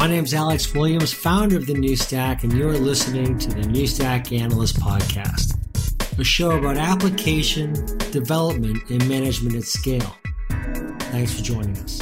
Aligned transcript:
My 0.00 0.06
name 0.06 0.24
is 0.24 0.32
Alex 0.32 0.72
Williams, 0.72 1.12
founder 1.12 1.58
of 1.58 1.66
the 1.66 1.74
New 1.74 1.94
Stack, 1.94 2.42
and 2.42 2.54
you're 2.54 2.72
listening 2.72 3.36
to 3.36 3.50
the 3.50 3.68
New 3.68 3.86
Stack 3.86 4.32
Analyst 4.32 4.76
Podcast, 4.76 5.58
a 6.18 6.24
show 6.24 6.52
about 6.52 6.78
application, 6.78 7.74
development, 8.10 8.78
and 8.88 9.06
management 9.10 9.56
at 9.56 9.64
scale. 9.64 10.16
Thanks 11.10 11.36
for 11.36 11.44
joining 11.44 11.76
us. 11.76 12.00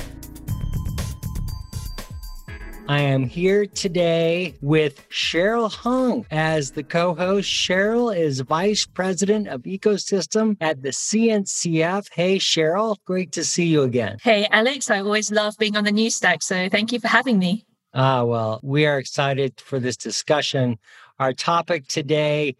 I 2.89 3.01
am 3.01 3.25
here 3.25 3.67
today 3.67 4.55
with 4.63 5.09
Cheryl 5.09 5.69
Hung 5.69 6.25
as 6.31 6.71
the 6.71 6.85
co 6.85 7.17
host. 7.17 7.51
Cheryl 7.51 8.17
is 8.17 8.39
Vice 8.43 8.87
President 8.87 9.49
of 9.49 9.63
Ecosystem 9.63 10.57
at 10.61 10.83
the 10.83 10.91
CNCF. 10.91 12.07
Hey, 12.13 12.39
Cheryl, 12.39 12.95
great 13.05 13.33
to 13.33 13.43
see 13.43 13.67
you 13.67 13.83
again. 13.83 14.19
Hey, 14.23 14.47
Alex, 14.53 14.89
I 14.89 15.01
always 15.01 15.33
love 15.33 15.59
being 15.59 15.77
on 15.77 15.83
the 15.83 15.91
news 15.91 16.15
stack. 16.15 16.45
So 16.45 16.69
thank 16.69 16.93
you 16.93 17.01
for 17.01 17.09
having 17.09 17.41
me. 17.41 17.65
Ah, 18.01 18.23
well, 18.23 18.61
we 18.63 18.87
are 18.87 18.97
excited 18.97 19.61
for 19.61 19.81
this 19.81 19.97
discussion. 19.97 20.79
Our 21.19 21.33
topic 21.33 21.89
today 21.89 22.55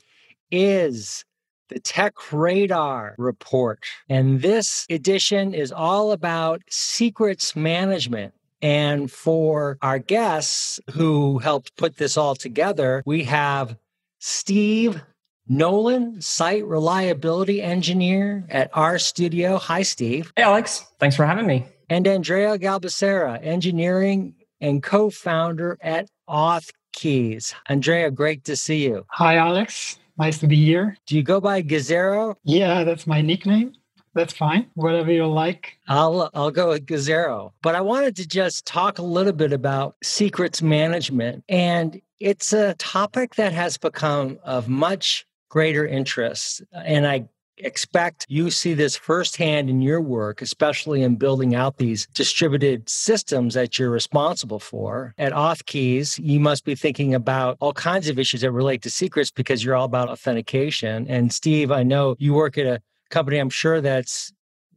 is 0.51 1.25
the 1.69 1.79
Tech 1.79 2.33
Radar 2.33 3.15
report. 3.19 3.85
And 4.09 4.43
this 4.43 4.85
edition 4.91 5.55
is 5.55 5.71
all 5.71 6.11
about 6.11 6.63
secrets 6.69 7.55
management. 7.55 8.35
And 8.63 9.13
for 9.13 9.79
our 9.81 10.01
guests 10.01 10.81
who 10.91 11.39
helped 11.39 11.77
put 11.77 11.99
this 11.99 12.17
all 12.17 12.35
together, 12.35 13.05
we 13.07 13.23
have 13.23 13.77
Steve 14.19 15.01
Nolen, 15.47 16.21
site 16.21 16.67
reliability 16.67 17.63
engineer 17.63 18.45
at 18.51 18.73
RStudio. 18.73 19.61
Hi, 19.61 19.83
Steve. 19.83 20.33
Hey, 20.35 20.43
Alex. 20.43 20.85
Thanks 20.99 21.15
for 21.15 21.27
having 21.27 21.47
me. 21.47 21.65
And 21.89 22.09
Andrea 22.09 22.59
Galbusera, 22.59 23.39
engineering 23.41 24.35
and 24.61 24.83
co 24.83 25.11
founder 25.11 25.79
at 25.81 26.09
AuthKeys. 26.29 27.55
Andrea, 27.69 28.11
great 28.11 28.45
to 28.45 28.57
see 28.57 28.85
you. 28.85 29.05
Hi, 29.11 29.37
Alex. 29.37 29.99
Nice 30.19 30.39
to 30.39 30.47
be 30.47 30.57
here. 30.65 30.97
Do 31.07 31.17
you 31.17 31.23
go 31.23 31.41
by 31.41 31.63
Gazzero? 31.63 32.35
Yeah, 32.43 32.85
that's 32.85 33.07
my 33.07 33.21
nickname 33.21 33.73
that's 34.19 34.33
fine. 34.33 34.67
Whatever 34.75 35.13
you 35.13 35.27
like. 35.27 35.79
I'll 35.89 36.31
I'll 36.35 36.51
go 36.51 36.71
with 36.71 36.87
Gazzero. 36.87 37.53
But 37.63 37.75
I 37.75 37.81
wanted 37.81 38.17
to 38.17 38.27
just 38.27 38.67
talk 38.67 38.99
a 38.99 39.03
little 39.03 39.33
bit 39.33 39.53
about 39.53 39.97
secrets 40.03 40.61
management. 40.61 41.45
And 41.49 42.01
it's 42.21 42.53
a 42.53 42.75
topic 42.75 43.37
that 43.37 43.53
has 43.53 43.79
become 43.79 44.39
of 44.43 44.69
much 44.69 45.27
greater 45.49 45.87
interest. 45.87 46.63
And 46.73 47.07
I 47.07 47.29
expect 47.61 48.27
you 48.29 48.51
see 48.51 48.75
this 48.75 48.97
firsthand 48.97 49.71
in 49.71 49.81
your 49.81 50.01
work, 50.01 50.43
especially 50.43 51.03
in 51.03 51.17
building 51.17 51.55
out 51.55 51.79
these 51.79 52.07
distributed 52.15 52.89
systems 52.89 53.55
that 53.55 53.79
you're 53.79 53.91
responsible 53.91 54.59
for. 54.59 55.15
At 55.19 55.33
AuthKeys, 55.33 56.19
you 56.23 56.41
must 56.41 56.65
be 56.65 56.75
thinking 56.75 57.15
about 57.15 57.57
all 57.61 57.73
kinds 57.73 58.09
of 58.09 58.19
issues 58.19 58.41
that 58.43 58.53
relate 58.53 58.83
to 58.83 58.91
secrets 58.91 59.31
because 59.31 59.65
you're 59.65 59.77
all 59.77 59.85
about 59.85 60.09
authentication. 60.09 61.07
And 61.09 61.33
Steve, 61.33 61.71
I 61.71 61.83
know 61.83 62.17
you 62.19 62.35
work 62.35 62.59
at 62.59 62.67
a 62.67 62.81
company, 63.11 63.39
I'm 63.39 63.51
sure 63.51 63.81
that's 63.81 64.33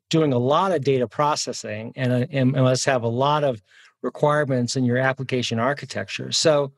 doing 0.09 0.33
a 0.33 0.37
lot 0.37 0.71
of 0.71 0.83
data 0.83 1.07
processing 1.07 1.93
and, 1.95 2.11
uh, 2.11 2.27
and 2.31 2.51
must 2.51 2.85
have 2.85 3.03
a 3.03 3.07
lot 3.07 3.43
of 3.43 3.61
requirements 4.01 4.75
in 4.75 4.83
your 4.83 4.97
application 4.97 5.59
architecture. 5.59 6.31
So 6.31 6.73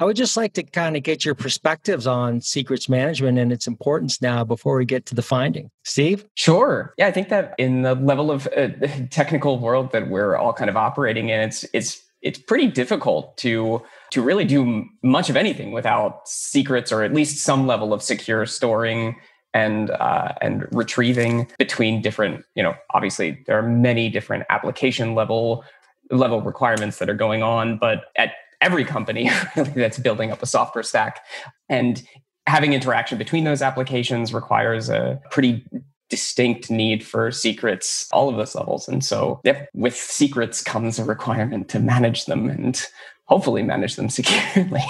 I 0.00 0.04
would 0.04 0.16
just 0.16 0.36
like 0.36 0.54
to 0.54 0.62
kind 0.62 0.96
of 0.96 1.02
get 1.02 1.24
your 1.24 1.34
perspectives 1.34 2.06
on 2.06 2.40
secrets 2.40 2.88
management 2.88 3.38
and 3.38 3.52
its 3.52 3.66
importance 3.66 4.20
now 4.20 4.42
before 4.42 4.76
we 4.76 4.84
get 4.84 5.06
to 5.06 5.14
the 5.14 5.22
finding. 5.22 5.70
Steve? 5.84 6.26
Sure. 6.34 6.94
Yeah, 6.98 7.06
I 7.06 7.12
think 7.12 7.28
that 7.28 7.54
in 7.58 7.82
the 7.82 7.94
level 7.94 8.30
of 8.30 8.48
uh, 8.56 8.68
technical 9.10 9.58
world 9.58 9.92
that 9.92 10.08
we're 10.08 10.36
all 10.36 10.52
kind 10.52 10.68
of 10.68 10.76
operating 10.76 11.28
in, 11.28 11.40
it's 11.40 11.64
it's 11.72 12.02
it's 12.22 12.38
pretty 12.38 12.66
difficult 12.66 13.36
to 13.36 13.82
to 14.10 14.22
really 14.22 14.44
do 14.44 14.84
much 15.02 15.30
of 15.30 15.36
anything 15.36 15.70
without 15.70 16.26
secrets 16.26 16.90
or 16.90 17.02
at 17.02 17.14
least 17.14 17.44
some 17.44 17.66
level 17.66 17.92
of 17.92 18.02
secure 18.02 18.46
storing 18.46 19.14
and 19.52 19.90
uh, 19.90 20.32
and 20.40 20.66
retrieving 20.72 21.48
between 21.58 22.02
different 22.02 22.44
you 22.56 22.62
know 22.62 22.74
obviously 22.94 23.42
there 23.46 23.56
are 23.56 23.62
many 23.62 24.08
different 24.08 24.44
application 24.48 25.14
level 25.14 25.64
level 26.10 26.40
requirements 26.40 26.98
that 26.98 27.08
are 27.08 27.14
going 27.14 27.42
on 27.42 27.78
but 27.78 28.04
at 28.16 28.32
every 28.64 28.84
company 28.84 29.30
really 29.56 29.70
that's 29.70 29.98
building 29.98 30.32
up 30.32 30.42
a 30.42 30.46
software 30.46 30.82
stack. 30.82 31.20
And 31.68 32.02
having 32.46 32.72
interaction 32.72 33.18
between 33.18 33.44
those 33.44 33.62
applications 33.62 34.34
requires 34.34 34.88
a 34.88 35.20
pretty 35.30 35.64
distinct 36.10 36.70
need 36.70 37.04
for 37.04 37.30
secrets 37.30 38.08
all 38.12 38.28
of 38.28 38.36
those 38.36 38.54
levels. 38.54 38.88
And 38.88 39.04
so 39.04 39.40
yep, 39.44 39.68
with 39.74 39.96
secrets 39.96 40.62
comes 40.62 40.98
a 40.98 41.04
requirement 41.04 41.68
to 41.70 41.80
manage 41.80 42.26
them 42.26 42.48
and 42.48 42.80
hopefully 43.26 43.62
manage 43.62 43.96
them 43.96 44.08
securely. 44.10 44.82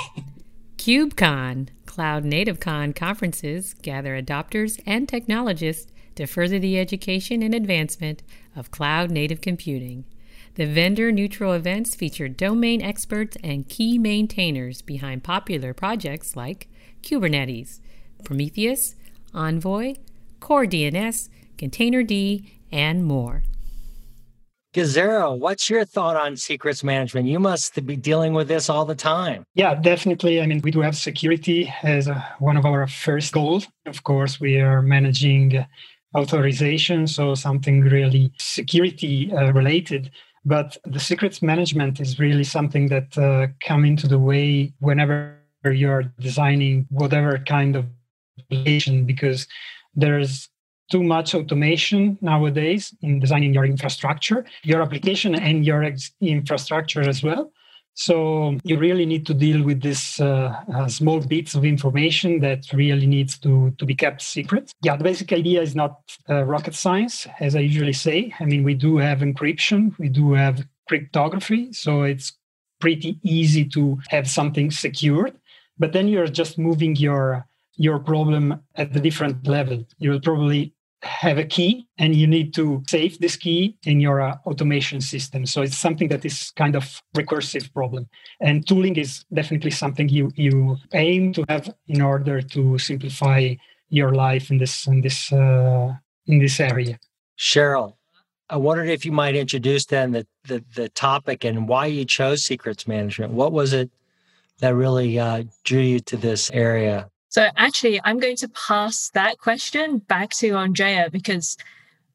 KubeCon 0.77 1.69
Cloud 1.87 2.25
Native 2.25 2.61
Con 2.61 2.93
conferences 2.93 3.75
gather 3.75 4.21
adopters 4.21 4.81
and 4.87 5.09
technologists 5.09 5.91
to 6.17 6.27
further 6.27 6.59
the 6.59 6.79
education 6.79 7.43
and 7.43 7.55
advancement 7.55 8.23
of 8.55 8.71
cloud 8.71 9.11
native 9.11 9.41
computing. 9.41 10.05
The 10.57 10.67
vendor 10.67 11.11
neutral 11.11 11.53
events 11.53 11.97
feature 11.97 12.29
domain 12.29 12.81
experts 12.81 13.37
and 13.43 13.69
key 13.69 13.99
maintainers 13.99 14.83
behind 14.83 15.25
popular 15.25 15.75
projects 15.75 16.37
like 16.37 16.69
Kubernetes, 17.03 17.81
Prometheus, 18.23 18.95
Envoy, 19.35 19.95
CoreDNS, 20.41 21.29
Containerd, 21.59 22.47
and 22.71 23.05
more. 23.05 23.43
Gazzero, 24.75 25.37
what's 25.39 25.69
your 25.69 25.85
thought 25.85 26.17
on 26.17 26.37
secrets 26.37 26.85
management? 26.85 27.27
You 27.27 27.41
must 27.41 27.85
be 27.85 27.97
dealing 27.97 28.33
with 28.33 28.47
this 28.47 28.69
all 28.69 28.85
the 28.85 28.95
time. 28.95 29.45
Yeah, 29.55 29.75
definitely. 29.75 30.41
I 30.41 30.47
mean, 30.47 30.61
we 30.63 30.71
do 30.71 30.81
have 30.81 30.97
security 30.97 31.73
as 31.83 32.07
a, 32.07 32.15
one 32.39 32.57
of 32.57 32.65
our 32.65 32.87
first 32.87 33.33
goals. 33.33 33.67
Of 33.87 34.05
course, 34.05 34.41
we 34.41 34.61
are 34.61 34.83
managing 34.83 35.65
authorization, 36.17 37.07
so 37.07 37.35
something 37.35 37.81
really 37.81 38.33
security 38.39 39.33
uh, 39.33 39.53
related. 39.53 40.11
But 40.45 40.77
the 40.85 41.01
secrets 41.01 41.41
management 41.43 42.01
is 42.01 42.19
really 42.19 42.45
something 42.45 42.89
that 42.89 43.17
uh, 43.17 43.47
come 43.67 43.85
into 43.85 44.07
the 44.07 44.19
way 44.19 44.73
whenever 44.81 45.39
you're 45.65 46.05
designing 46.21 46.87
whatever 46.91 47.39
kind 47.39 47.77
of 47.77 47.87
application, 48.39 49.07
because 49.07 49.47
there's 49.95 50.49
too 50.91 51.03
much 51.03 51.35
automation 51.35 52.19
nowadays 52.21 52.95
in 53.01 53.19
designing 53.19 53.55
your 53.55 53.65
infrastructure, 53.65 54.45
your 54.65 54.83
application, 54.83 55.35
and 55.35 55.65
your 55.65 55.83
ex- 55.83 56.13
infrastructure 56.21 57.01
as 57.01 57.23
well. 57.23 57.51
So 57.95 58.59
you 58.65 58.77
really 58.77 59.07
need 59.07 59.25
to 59.27 59.35
deal 59.35 59.63
with 59.63 59.81
this 59.81 60.21
uh, 60.21 60.61
uh, 60.75 60.89
small 60.89 61.21
bits 61.21 61.55
of 61.55 61.65
information 61.65 62.41
that 62.41 62.73
really 62.73 63.07
needs 63.07 63.39
to, 63.39 63.71
to 63.79 63.87
be 63.87 63.95
kept 63.95 64.21
secret. 64.21 64.73
Yeah, 64.83 64.97
the 64.97 65.05
basic 65.05 65.33
idea 65.33 65.63
is 65.63 65.77
not 65.77 66.01
uh, 66.29 66.43
rocket 66.43 66.75
science, 66.75 67.29
as 67.39 67.55
I 67.55 67.61
usually 67.61 67.93
say. 67.93 68.35
I 68.41 68.45
mean, 68.47 68.65
we 68.65 68.75
do 68.75 68.99
have 68.99 69.21
encryption, 69.21 69.97
we 69.99 70.09
do 70.09 70.33
have 70.33 70.67
cryptography, 70.89 71.73
so 71.73 72.03
it's 72.03 72.33
pretty 72.81 73.19
easy 73.23 73.65
to 73.67 73.99
have 74.09 74.29
something 74.29 74.71
secured. 74.71 75.33
But 75.79 75.93
then 75.93 76.09
you're 76.09 76.27
just 76.29 76.59
moving 76.59 76.97
your 76.97 77.47
your 77.77 77.99
problem 77.99 78.61
at 78.77 78.95
a 78.95 79.01
different 79.01 79.47
level. 79.49 79.85
You 79.99 80.11
will 80.11 80.21
probably 80.21 80.74
have 81.05 81.39
a 81.39 81.45
key 81.45 81.87
and 81.99 82.15
you 82.15 82.27
need 82.27 82.55
to 82.55 82.83
save 82.89 83.19
this 83.21 83.37
key 83.37 83.77
in 83.85 84.01
your 84.01 84.21
uh, 84.21 84.37
automation 84.47 85.01
system. 85.01 85.47
So 85.47 85.63
it's 85.63 85.79
something 85.79 86.09
that 86.09 86.25
is 86.25 86.51
kind 86.57 86.77
of 86.77 87.01
recursive 87.17 87.73
problem. 87.73 88.09
And 88.41 88.67
tooling 88.67 88.97
is 88.97 89.25
definitely 89.33 89.71
something 89.71 90.09
you 90.09 90.31
you 90.35 90.77
aim 90.93 91.33
to 91.35 91.45
have 91.49 91.75
in 91.89 92.01
order 92.03 92.43
to 92.43 92.79
simplify 92.79 93.55
your 93.89 94.15
life 94.15 94.51
in 94.51 94.59
this 94.59 94.87
in 94.87 95.01
this 95.01 95.33
uh, 95.33 95.95
in 96.27 96.39
this 96.39 96.61
area. 96.61 96.99
Cheryl 97.39 97.95
i 98.51 98.57
wondered 98.57 98.89
if 98.89 99.07
you 99.07 99.13
might 99.13 99.35
introduce 99.35 99.87
then 99.87 100.13
the, 100.13 100.27
the 100.45 100.63
the 100.75 100.89
topic 100.91 101.45
and 101.45 101.67
why 101.67 101.87
you 101.87 102.05
chose 102.05 102.45
secrets 102.45 102.87
management. 102.87 103.33
What 103.33 103.53
was 103.53 103.73
it 103.73 103.91
that 104.61 104.75
really 104.75 105.19
uh, 105.19 105.45
drew 105.65 105.81
you 105.81 106.01
to 106.01 106.17
this 106.17 106.51
area 106.53 107.11
so 107.35 107.49
actually, 107.57 108.01
I'm 108.05 108.21
going 108.21 108.37
to 108.37 108.49
pass 108.49 109.11
that 109.11 109.39
question 109.39 109.99
back 109.99 110.31
to 110.35 110.51
Andrea 110.51 111.11
because 111.11 111.57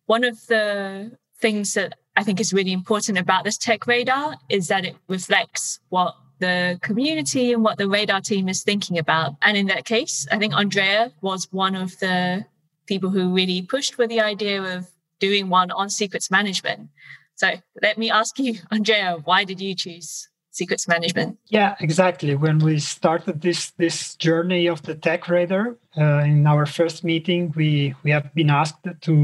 one 0.05 0.23
of 0.23 0.47
the 0.47 1.17
things 1.41 1.73
that 1.73 1.95
I 2.15 2.23
think 2.23 2.39
is 2.39 2.53
really 2.53 2.71
important 2.71 3.17
about 3.17 3.43
this 3.43 3.57
tech 3.57 3.85
radar 3.85 4.37
is 4.47 4.69
that 4.69 4.85
it 4.85 4.95
reflects 5.09 5.81
what 5.89 6.15
the 6.39 6.79
community 6.81 7.51
and 7.51 7.65
what 7.65 7.77
the 7.77 7.89
radar 7.89 8.21
team 8.21 8.47
is 8.47 8.63
thinking 8.63 8.97
about. 8.97 9.35
And 9.41 9.57
in 9.57 9.67
that 9.67 9.83
case, 9.83 10.25
I 10.31 10.37
think 10.37 10.53
Andrea 10.53 11.11
was 11.19 11.49
one 11.51 11.75
of 11.75 11.99
the 11.99 12.45
people 12.85 13.09
who 13.09 13.35
really 13.35 13.61
pushed 13.61 13.95
for 13.95 14.07
the 14.07 14.21
idea 14.21 14.63
of 14.77 14.87
doing 15.19 15.49
one 15.49 15.69
on 15.71 15.89
secrets 15.89 16.31
management. 16.31 16.91
So 17.35 17.55
let 17.81 17.97
me 17.97 18.09
ask 18.09 18.39
you, 18.39 18.59
Andrea, 18.71 19.17
why 19.25 19.43
did 19.43 19.59
you 19.59 19.75
choose 19.75 20.29
secrets 20.59 20.87
management. 20.87 21.37
Yeah, 21.47 21.75
exactly. 21.79 22.35
When 22.35 22.57
we 22.59 22.79
started 22.79 23.35
this 23.41 23.61
this 23.83 24.15
journey 24.15 24.63
of 24.73 24.79
the 24.87 24.95
tech 24.95 25.21
radar 25.27 25.65
uh, 25.97 26.31
in 26.31 26.45
our 26.53 26.65
first 26.77 27.03
meeting, 27.03 27.41
we 27.59 27.95
we 28.03 28.11
have 28.11 28.27
been 28.39 28.51
asked 28.61 28.85
to 29.07 29.15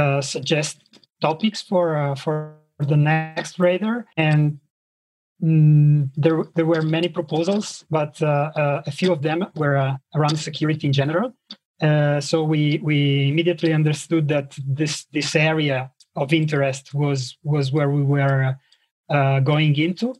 uh, 0.00 0.20
suggest 0.34 0.74
topics 1.20 1.60
for 1.70 1.84
uh, 2.02 2.14
for 2.14 2.36
the 2.78 2.96
next 2.96 3.58
radar, 3.58 4.06
and 4.16 4.58
mm, 5.42 6.08
there 6.16 6.38
there 6.56 6.68
were 6.72 6.82
many 6.82 7.08
proposals, 7.08 7.84
but 7.90 8.12
uh, 8.22 8.50
uh, 8.62 8.90
a 8.90 8.92
few 8.98 9.12
of 9.12 9.20
them 9.22 9.38
were 9.54 9.76
uh, 9.76 9.96
around 10.14 10.36
security 10.38 10.86
in 10.86 10.92
general. 10.92 11.28
So 12.20 12.36
we 12.52 12.78
we 12.88 13.28
immediately 13.30 13.72
understood 13.72 14.28
that 14.28 14.48
this 14.78 15.06
this 15.12 15.34
area 15.34 15.90
of 16.14 16.32
interest 16.32 16.94
was 16.94 17.36
was 17.42 17.72
where 17.72 17.90
we 17.90 18.02
were 18.02 18.56
uh, 19.12 19.40
going 19.40 19.76
into, 19.76 20.14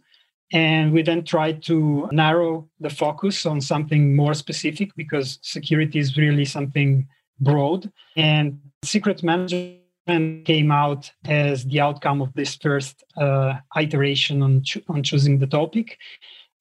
and 0.53 0.93
we 0.93 1.03
then 1.03 1.25
tried 1.25 1.63
to 1.63 2.09
narrow 2.13 2.69
the 2.81 2.91
focus 2.91 3.47
on 3.47 3.61
something 3.61 4.15
more 4.15 4.35
specific 4.35 4.91
because 4.97 5.39
security 5.43 5.99
is 5.99 6.17
really 6.17 6.45
something 6.45 7.07
broad 7.41 7.91
and 8.17 8.61
secret 8.85 9.23
management 9.23 9.83
came 10.45 10.71
out 10.71 11.11
as 11.27 11.65
the 11.65 11.81
outcome 11.81 12.21
of 12.21 12.33
this 12.35 12.57
first 12.57 13.05
uh, 13.17 13.55
iteration 13.77 14.43
on 14.43 14.63
cho- 14.63 14.83
on 14.89 15.03
choosing 15.03 15.39
the 15.39 15.47
topic, 15.47 15.97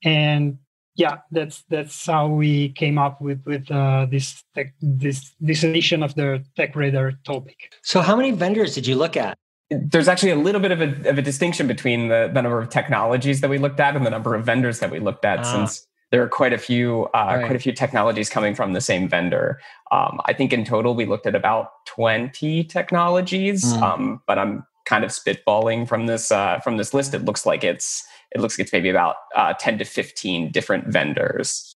and 0.03 0.57
yeah, 0.95 1.17
that's 1.31 1.63
that's 1.69 2.05
how 2.05 2.27
we 2.27 2.69
came 2.69 2.97
up 2.97 3.21
with 3.21 3.43
with 3.45 3.69
uh, 3.71 4.05
this 4.09 4.43
tech, 4.53 4.73
this 4.81 5.33
this 5.39 5.63
edition 5.63 6.03
of 6.03 6.13
the 6.15 6.43
Tech 6.55 6.75
Radar 6.75 7.13
topic. 7.23 7.73
So, 7.81 8.01
how 8.01 8.15
many 8.15 8.31
vendors 8.31 8.75
did 8.75 8.85
you 8.85 8.95
look 8.95 9.17
at? 9.17 9.37
There's 9.71 10.07
actually 10.07 10.31
a 10.31 10.35
little 10.35 10.61
bit 10.61 10.71
of 10.71 10.81
a, 10.81 11.09
of 11.09 11.17
a 11.17 11.21
distinction 11.21 11.65
between 11.65 12.09
the, 12.09 12.29
the 12.33 12.41
number 12.41 12.59
of 12.59 12.69
technologies 12.69 13.41
that 13.41 13.49
we 13.49 13.57
looked 13.57 13.79
at 13.79 13.95
and 13.95 14.05
the 14.05 14.09
number 14.09 14.35
of 14.35 14.45
vendors 14.45 14.79
that 14.79 14.91
we 14.91 14.99
looked 14.99 15.25
at, 15.25 15.39
ah. 15.39 15.43
since 15.43 15.87
there 16.11 16.21
are 16.21 16.27
quite 16.27 16.53
a 16.53 16.57
few 16.57 17.05
uh, 17.15 17.37
right. 17.37 17.45
quite 17.45 17.55
a 17.55 17.59
few 17.59 17.71
technologies 17.71 18.29
coming 18.29 18.53
from 18.53 18.73
the 18.73 18.81
same 18.81 19.07
vendor. 19.07 19.59
Um, 19.91 20.19
I 20.25 20.33
think 20.33 20.53
in 20.53 20.65
total 20.65 20.93
we 20.93 21.05
looked 21.05 21.25
at 21.25 21.35
about 21.35 21.69
20 21.87 22.65
technologies, 22.65 23.63
mm. 23.63 23.81
um, 23.81 24.21
but 24.27 24.37
I'm 24.37 24.65
kind 24.85 25.03
of 25.05 25.11
spitballing 25.11 25.87
from 25.87 26.05
this 26.07 26.31
uh, 26.31 26.59
from 26.59 26.77
this 26.77 26.93
list. 26.93 27.13
It 27.13 27.23
looks 27.23 27.45
like 27.45 27.63
it's 27.63 28.05
it 28.31 28.41
looks 28.41 28.57
like 28.57 28.65
it's 28.65 28.73
maybe 28.73 28.89
about 28.89 29.15
uh, 29.35 29.53
10 29.53 29.79
to 29.79 29.85
15 29.85 30.51
different 30.51 30.87
vendors. 30.87 31.75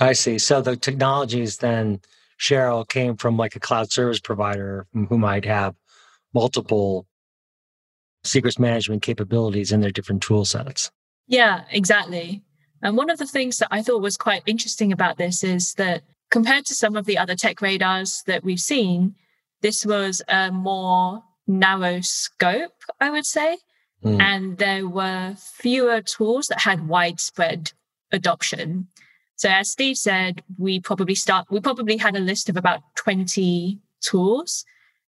I 0.00 0.12
see. 0.12 0.38
So 0.38 0.60
the 0.60 0.76
technologies 0.76 1.58
then, 1.58 2.00
Cheryl, 2.38 2.86
came 2.88 3.16
from 3.16 3.36
like 3.36 3.56
a 3.56 3.60
cloud 3.60 3.90
service 3.90 4.20
provider 4.20 4.86
who 4.92 5.18
might 5.18 5.44
have 5.44 5.74
multiple 6.34 7.06
secrets 8.26 8.58
management 8.58 9.02
capabilities 9.02 9.72
in 9.72 9.80
their 9.80 9.90
different 9.90 10.22
tool 10.22 10.44
sets. 10.44 10.90
Yeah, 11.26 11.64
exactly. 11.70 12.42
And 12.82 12.96
one 12.96 13.10
of 13.10 13.18
the 13.18 13.26
things 13.26 13.58
that 13.58 13.68
I 13.70 13.82
thought 13.82 14.02
was 14.02 14.16
quite 14.16 14.42
interesting 14.46 14.92
about 14.92 15.18
this 15.18 15.42
is 15.42 15.74
that 15.74 16.02
compared 16.30 16.66
to 16.66 16.74
some 16.74 16.96
of 16.96 17.06
the 17.06 17.18
other 17.18 17.34
tech 17.34 17.60
radars 17.60 18.22
that 18.26 18.44
we've 18.44 18.60
seen, 18.60 19.14
this 19.62 19.86
was 19.86 20.22
a 20.28 20.50
more 20.50 21.22
narrow 21.46 22.00
scope, 22.00 22.82
I 23.00 23.10
would 23.10 23.26
say. 23.26 23.58
Mm. 24.04 24.20
And 24.20 24.58
there 24.58 24.86
were 24.86 25.34
fewer 25.38 26.02
tools 26.02 26.46
that 26.48 26.60
had 26.60 26.86
widespread 26.86 27.72
adoption. 28.12 28.88
So 29.36 29.48
as 29.48 29.70
Steve 29.70 29.96
said, 29.96 30.42
we 30.58 30.80
probably 30.80 31.14
start 31.14 31.46
we 31.50 31.60
probably 31.60 31.96
had 31.96 32.16
a 32.16 32.20
list 32.20 32.48
of 32.48 32.56
about 32.56 32.80
20 32.96 33.78
tools. 34.00 34.64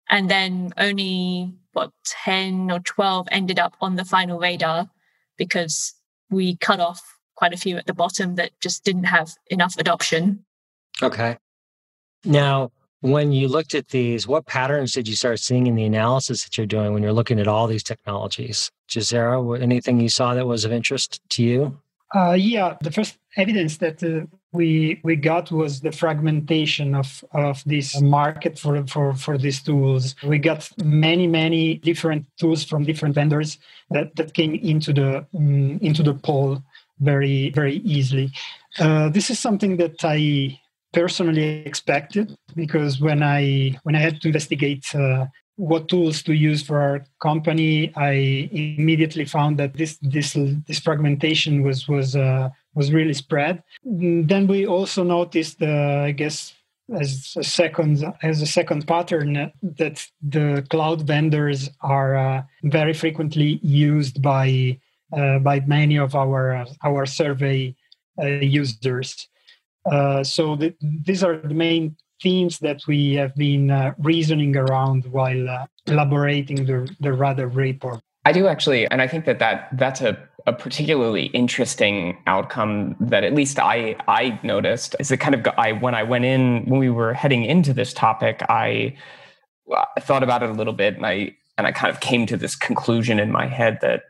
And 0.09 0.29
then 0.29 0.73
only 0.77 1.53
what 1.73 1.91
10 2.06 2.71
or 2.71 2.79
12 2.79 3.27
ended 3.31 3.59
up 3.59 3.75
on 3.81 3.95
the 3.95 4.06
final 4.06 4.39
radar 4.39 4.89
because 5.38 5.94
we 6.29 6.56
cut 6.57 6.79
off 6.79 7.01
quite 7.35 7.53
a 7.53 7.57
few 7.57 7.77
at 7.77 7.85
the 7.85 7.94
bottom 7.94 8.35
that 8.35 8.51
just 8.59 8.83
didn't 8.83 9.06
have 9.06 9.33
enough 9.47 9.75
adoption. 9.77 10.45
Okay. 11.01 11.38
Now, 12.25 12.71
when 13.01 13.31
you 13.31 13.47
looked 13.47 13.73
at 13.75 13.89
these, 13.89 14.27
what 14.27 14.45
patterns 14.45 14.91
did 14.91 15.07
you 15.07 15.15
start 15.15 15.39
seeing 15.39 15.67
in 15.67 15.75
the 15.75 15.85
analysis 15.85 16.44
that 16.44 16.57
you're 16.57 16.67
doing 16.67 16.94
when 16.94 17.01
you're 17.01 17.13
looking 17.13 17.39
at 17.39 17.47
all 17.47 17.67
these 17.67 17.83
technologies? 17.83 18.71
Jazera, 18.89 19.61
anything 19.61 20.01
you 20.01 20.09
saw 20.09 20.33
that 20.33 20.45
was 20.45 20.65
of 20.65 20.73
interest 20.73 21.21
to 21.29 21.44
you? 21.44 21.79
Uh, 22.13 22.33
yeah, 22.33 22.75
the 22.81 22.91
first 22.91 23.17
evidence 23.38 23.77
that 23.77 24.03
uh, 24.03 24.25
we 24.51 25.00
we 25.04 25.16
got 25.16 25.51
was 25.51 25.81
the 25.81 25.92
fragmentation 25.92 26.96
of 26.96 27.24
of 27.34 27.63
this 27.66 28.01
market 28.01 28.57
for 28.57 28.86
for 28.88 29.13
for 29.13 29.38
these 29.38 29.62
tools. 29.62 30.16
We 30.24 30.40
got 30.40 30.69
many 30.84 31.28
many 31.28 31.75
different 31.75 32.25
tools 32.40 32.63
from 32.63 32.84
different 32.84 33.16
vendors 33.16 33.60
that 33.92 34.16
that 34.16 34.34
came 34.34 34.56
into 34.56 34.94
the 34.94 35.25
um, 35.36 35.78
into 35.81 36.04
the 36.04 36.16
poll 36.16 36.63
very 37.00 37.51
very 37.51 37.75
easily. 37.78 38.31
Uh, 38.80 39.10
this 39.10 39.30
is 39.30 39.40
something 39.40 39.78
that 39.78 40.04
I 40.04 40.60
personally 40.94 41.63
expected 41.66 42.36
because 42.56 43.00
when 43.00 43.22
I 43.22 43.78
when 43.84 43.95
I 43.95 44.00
had 44.00 44.19
to 44.22 44.28
investigate 44.30 44.84
uh, 44.95 45.28
what 45.57 45.90
tools 45.90 46.24
to 46.24 46.34
use 46.34 46.63
for 46.63 46.80
our 46.80 47.06
company, 47.22 47.94
I 47.95 48.50
immediately 48.52 49.25
found 49.25 49.60
that 49.60 49.74
this 49.74 50.00
this 50.02 50.34
this 50.68 50.80
fragmentation 50.80 51.62
was 51.62 51.88
was 51.88 52.16
uh, 52.16 52.50
was 52.74 52.94
really 52.94 53.13
spread. 53.13 53.63
Then 53.83 54.48
we 54.48 54.66
also 54.66 55.04
noticed, 55.04 55.62
uh, 55.62 56.04
I 56.06 56.12
guess, 56.12 56.54
as 56.95 57.36
a 57.38 57.44
second 57.44 58.04
as 58.24 58.42
a 58.42 58.48
second 58.48 58.88
pattern 58.88 59.51
that 59.62 60.07
the 60.21 60.66
cloud 60.69 61.06
vendors 61.06 61.69
are 61.81 62.16
uh, 62.16 62.44
very 62.63 62.94
frequently 62.94 63.60
used 63.62 64.21
by 64.21 64.80
uh, 65.16 65.39
by 65.39 65.60
many 65.62 65.98
of 65.98 66.16
our 66.16 66.56
uh, 66.56 66.66
our 66.83 67.06
survey 67.06 67.75
uh, 68.21 68.25
users. 68.25 69.27
so 70.24 70.56
the, 70.56 70.74
these 70.81 71.24
are 71.24 71.38
the 71.38 71.54
main 71.54 71.95
themes 72.21 72.60
that 72.60 72.86
we 72.86 73.13
have 73.13 73.33
been 73.36 73.94
reasoning 73.98 74.56
around 74.56 75.06
while 75.06 75.68
elaborating 75.88 76.66
the, 76.66 76.88
the 77.00 77.13
radar 77.13 77.48
report. 77.48 78.00
I 78.25 78.33
do 78.33 78.48
actually, 78.48 78.86
and 78.92 79.01
I 79.01 79.07
think 79.07 79.25
that, 79.25 79.39
that 79.39 79.69
that's 79.74 80.01
a, 80.01 80.18
a 80.50 80.54
particularly 80.54 81.25
interesting 81.28 82.18
outcome 82.25 82.96
that 83.00 83.24
at 83.24 83.34
least 83.34 83.60
I 83.60 83.96
I 84.07 84.40
noticed 84.44 84.96
is 85.00 85.12
it 85.12 85.18
kind 85.18 85.36
of 85.36 85.46
I 85.57 85.74
when 85.74 85.94
I 85.94 86.04
went 86.04 86.25
in 86.25 86.66
when 86.66 86.80
we 86.80 86.90
were 86.90 87.13
heading 87.13 87.46
into 87.46 87.72
this 87.74 87.94
topic 87.94 88.42
I, 88.50 88.96
I 89.72 90.00
thought 90.00 90.24
about 90.24 90.42
it 90.42 90.50
a 90.50 90.54
little 90.54 90.74
bit 90.74 90.96
and 90.96 91.06
I 91.06 91.36
and 91.60 91.68
I 91.68 91.72
kind 91.72 91.94
of 91.94 92.00
came 92.00 92.25
to 92.28 92.38
this 92.38 92.56
conclusion 92.56 93.19
in 93.19 93.31
my 93.31 93.46
head 93.46 93.80
that 93.81 94.04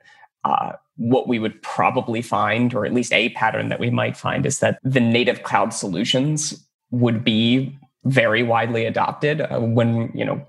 uh, 0.45 0.73
what 0.95 1.27
we 1.27 1.39
would 1.39 1.59
probably 1.63 2.21
find, 2.21 2.73
or 2.75 2.85
at 2.85 2.93
least 2.93 3.11
a 3.11 3.29
pattern 3.29 3.69
that 3.69 3.79
we 3.79 3.89
might 3.89 4.15
find, 4.15 4.45
is 4.45 4.59
that 4.59 4.79
the 4.83 4.99
native 4.99 5.41
cloud 5.43 5.73
solutions 5.73 6.63
would 6.91 7.23
be 7.23 7.75
very 8.05 8.43
widely 8.43 8.85
adopted 8.85 9.41
uh, 9.41 9.59
when 9.59 10.11
you 10.13 10.23
know 10.23 10.45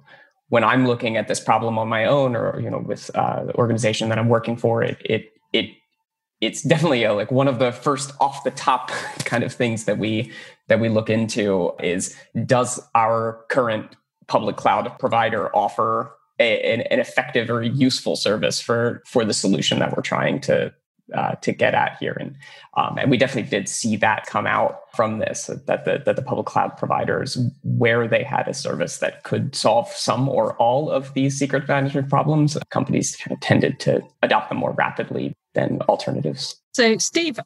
when 0.51 0.63
I'm 0.63 0.87
looking 0.87 1.17
at 1.17 1.27
this 1.27 1.41
problem 1.41 1.79
on 1.79 1.89
my 1.89 2.05
own, 2.05 2.37
or 2.37 2.61
you 2.61 2.71
know 2.71 2.79
with 2.79 3.11
uh, 3.15 3.45
the 3.45 3.55
organization 3.55 4.11
that 4.11 4.19
I'm 4.19 4.29
working 4.29 4.57
for. 4.57 4.83
It 4.83 4.99
it 5.05 5.33
it 5.53 5.71
it's 6.40 6.62
definitely 6.62 7.04
a, 7.04 7.12
like 7.12 7.30
one 7.30 7.49
of 7.49 7.59
the 7.59 7.73
first 7.73 8.12
off 8.20 8.44
the 8.44 8.50
top 8.50 8.88
kind 9.25 9.44
of 9.44 9.52
things 9.52 9.85
that 9.85 9.99
we 9.99 10.32
that 10.68 10.80
we 10.80 10.88
look 10.88 11.11
into 11.11 11.73
is 11.82 12.16
does 12.47 12.80
our 12.94 13.44
current 13.49 13.97
public 14.26 14.56
cloud 14.56 14.90
provider 14.99 15.54
offer 15.54 16.12
a, 16.38 16.73
an, 16.73 16.80
an, 16.82 17.00
effective 17.00 17.50
or 17.50 17.62
useful 17.62 18.16
service 18.16 18.61
for 18.61 19.02
for 19.04 19.25
the 19.25 19.35
solution 19.35 19.78
that 19.80 19.94
we're 19.94 20.02
trying 20.02 20.40
to 20.40 20.73
uh, 21.14 21.35
to 21.37 21.52
get 21.52 21.75
at 21.75 21.97
here. 21.99 22.16
And 22.18 22.37
um, 22.76 22.97
and 22.97 23.11
we 23.11 23.16
definitely 23.16 23.50
did 23.50 23.68
see 23.68 23.97
that 23.97 24.26
come 24.26 24.47
out 24.47 24.80
from 24.94 25.18
this 25.18 25.47
that 25.66 25.85
the 25.85 26.02
that 26.06 26.16
the 26.16 26.23
public 26.23 26.47
cloud 26.47 26.76
providers 26.76 27.37
where 27.64 28.06
they 28.06 28.23
had 28.23 28.49
a 28.49 28.54
service 28.54 28.99
that 28.99 29.25
could 29.25 29.54
solve 29.54 29.88
some 29.88 30.28
or 30.28 30.54
all 30.56 30.88
of 30.88 31.12
these 31.14 31.38
secret 31.38 31.66
management 31.68 32.09
problems, 32.09 32.56
companies 32.70 33.16
kind 33.16 33.32
of 33.32 33.40
tended 33.40 33.80
to 33.80 34.00
adopt 34.23 34.49
them 34.49 34.59
more 34.59 34.73
rapidly 34.73 35.35
than 35.54 35.80
alternatives. 35.83 36.61
So, 36.73 36.99
Steve. 36.99 37.38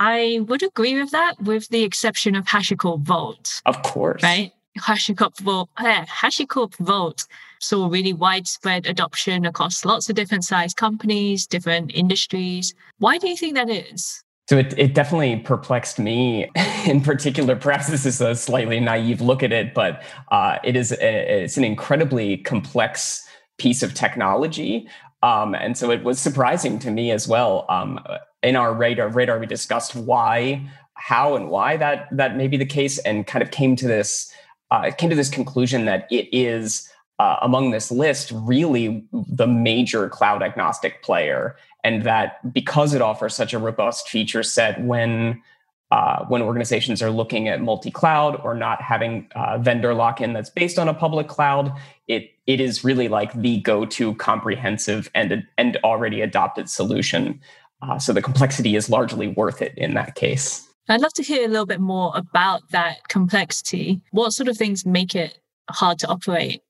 I 0.00 0.44
would 0.46 0.62
agree 0.62 0.96
with 0.96 1.10
that, 1.10 1.42
with 1.42 1.66
the 1.70 1.82
exception 1.82 2.36
of 2.36 2.44
HashiCorp 2.44 3.00
Vault. 3.00 3.60
Of 3.66 3.82
course. 3.82 4.22
Right? 4.22 4.52
HashiCorp 4.78 5.38
Vault, 5.40 5.68
yeah, 5.80 6.06
HashiCorp 6.06 6.76
Vault 6.76 7.26
saw 7.60 7.88
really 7.88 8.12
widespread 8.12 8.86
adoption 8.86 9.44
across 9.44 9.84
lots 9.84 10.08
of 10.08 10.16
different 10.16 10.44
size 10.44 10.72
companies, 10.72 11.46
different 11.46 11.90
industries. 11.94 12.74
Why 12.98 13.18
do 13.18 13.28
you 13.28 13.36
think 13.36 13.54
that 13.54 13.68
is? 13.68 14.22
So 14.48 14.56
it, 14.56 14.72
it 14.78 14.94
definitely 14.94 15.36
perplexed 15.36 15.98
me 15.98 16.48
in 16.86 17.02
particular. 17.02 17.54
Perhaps 17.56 17.88
this 17.88 18.06
is 18.06 18.20
a 18.20 18.34
slightly 18.34 18.80
naive 18.80 19.20
look 19.20 19.42
at 19.42 19.52
it, 19.52 19.74
but 19.74 20.02
uh, 20.30 20.58
it 20.64 20.76
is 20.76 20.92
a, 20.92 21.42
it's 21.42 21.56
an 21.56 21.64
incredibly 21.64 22.38
complex 22.38 23.26
piece 23.58 23.82
of 23.82 23.92
technology. 23.92 24.88
Um, 25.22 25.54
and 25.54 25.76
so 25.76 25.90
it 25.90 26.04
was 26.04 26.18
surprising 26.18 26.78
to 26.80 26.90
me 26.90 27.10
as 27.10 27.26
well. 27.26 27.66
Um, 27.68 28.00
in 28.42 28.56
our 28.56 28.72
radar, 28.72 29.08
radar, 29.08 29.38
we 29.38 29.46
discussed 29.46 29.96
why, 29.96 30.68
how, 30.94 31.34
and 31.34 31.50
why 31.50 31.76
that 31.76 32.08
that 32.12 32.36
may 32.36 32.46
be 32.46 32.56
the 32.56 32.66
case, 32.66 32.98
and 32.98 33.26
kind 33.26 33.42
of 33.42 33.50
came 33.50 33.76
to 33.76 33.88
this 33.88 34.32
uh, 34.70 34.90
came 34.96 35.10
to 35.10 35.16
this 35.16 35.30
conclusion 35.30 35.86
that 35.86 36.06
it 36.10 36.28
is 36.30 36.88
uh, 37.18 37.36
among 37.42 37.70
this 37.70 37.90
list 37.90 38.30
really 38.32 39.04
the 39.12 39.46
major 39.46 40.08
cloud 40.08 40.42
agnostic 40.42 41.02
player, 41.02 41.56
and 41.82 42.04
that 42.04 42.52
because 42.52 42.94
it 42.94 43.02
offers 43.02 43.34
such 43.34 43.52
a 43.52 43.58
robust 43.58 44.08
feature 44.08 44.44
set 44.44 44.80
when 44.82 45.42
uh, 45.90 46.24
when 46.26 46.42
organizations 46.42 47.02
are 47.02 47.10
looking 47.10 47.48
at 47.48 47.60
multi-cloud 47.62 48.40
or 48.44 48.54
not 48.54 48.82
having 48.82 49.26
uh, 49.34 49.56
vendor 49.58 49.94
lock-in 49.94 50.34
that's 50.34 50.50
based 50.50 50.78
on 50.78 50.86
a 50.86 50.94
public 50.94 51.28
cloud, 51.28 51.72
it 52.06 52.30
it 52.48 52.60
is 52.60 52.82
really 52.82 53.08
like 53.08 53.32
the 53.34 53.58
go-to 53.58 54.14
comprehensive 54.14 55.08
and 55.14 55.46
and 55.56 55.76
already 55.84 56.20
adopted 56.22 56.68
solution. 56.68 57.40
Uh, 57.80 57.98
so 57.98 58.12
the 58.12 58.22
complexity 58.22 58.74
is 58.74 58.90
largely 58.90 59.28
worth 59.28 59.62
it 59.62 59.72
in 59.76 59.94
that 59.94 60.16
case. 60.16 60.66
I'd 60.88 61.02
love 61.02 61.12
to 61.12 61.22
hear 61.22 61.44
a 61.44 61.48
little 61.48 61.66
bit 61.66 61.80
more 61.80 62.10
about 62.16 62.62
that 62.70 63.06
complexity. 63.08 64.00
What 64.10 64.32
sort 64.32 64.48
of 64.48 64.56
things 64.56 64.86
make 64.86 65.14
it 65.14 65.38
hard 65.70 65.98
to 66.00 66.08
operate? 66.08 66.62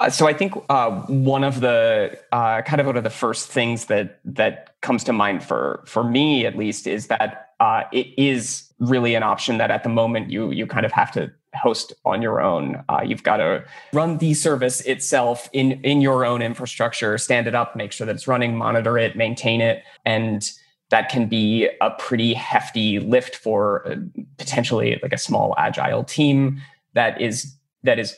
Uh, 0.00 0.08
so 0.08 0.26
I 0.26 0.32
think 0.32 0.54
uh, 0.70 0.90
one 1.02 1.44
of 1.44 1.60
the 1.60 2.18
uh, 2.32 2.62
kind 2.62 2.80
of 2.80 2.86
one 2.86 2.96
of 2.96 3.04
the 3.04 3.10
first 3.10 3.48
things 3.48 3.86
that 3.86 4.20
that 4.24 4.80
comes 4.80 5.04
to 5.04 5.12
mind 5.12 5.44
for 5.44 5.82
for 5.86 6.02
me 6.02 6.46
at 6.46 6.56
least 6.56 6.86
is 6.86 7.08
that 7.08 7.50
uh, 7.60 7.82
it 7.92 8.06
is 8.16 8.72
really 8.78 9.14
an 9.14 9.22
option 9.22 9.58
that 9.58 9.70
at 9.70 9.82
the 9.82 9.88
moment 9.88 10.30
you 10.30 10.50
you 10.50 10.66
kind 10.66 10.86
of 10.86 10.92
have 10.92 11.12
to 11.12 11.30
host 11.54 11.92
on 12.04 12.22
your 12.22 12.40
own. 12.40 12.82
Uh, 12.88 13.00
you've 13.04 13.22
got 13.22 13.38
to 13.38 13.64
run 13.92 14.18
the 14.18 14.34
service 14.34 14.80
itself 14.82 15.48
in 15.52 15.72
in 15.82 16.00
your 16.00 16.24
own 16.24 16.42
infrastructure, 16.42 17.16
stand 17.18 17.46
it 17.46 17.54
up, 17.54 17.76
make 17.76 17.92
sure 17.92 18.06
that 18.06 18.14
it's 18.14 18.28
running, 18.28 18.56
monitor 18.56 18.98
it, 18.98 19.16
maintain 19.16 19.60
it, 19.60 19.82
and 20.04 20.52
that 20.90 21.10
can 21.10 21.28
be 21.28 21.68
a 21.80 21.90
pretty 21.90 22.34
hefty 22.34 22.98
lift 22.98 23.36
for 23.36 23.86
uh, 23.88 23.96
potentially 24.38 24.98
like 25.02 25.12
a 25.12 25.18
small 25.18 25.54
agile 25.58 26.04
team 26.04 26.60
that 26.94 27.20
is 27.20 27.54
that 27.82 27.98
is 27.98 28.16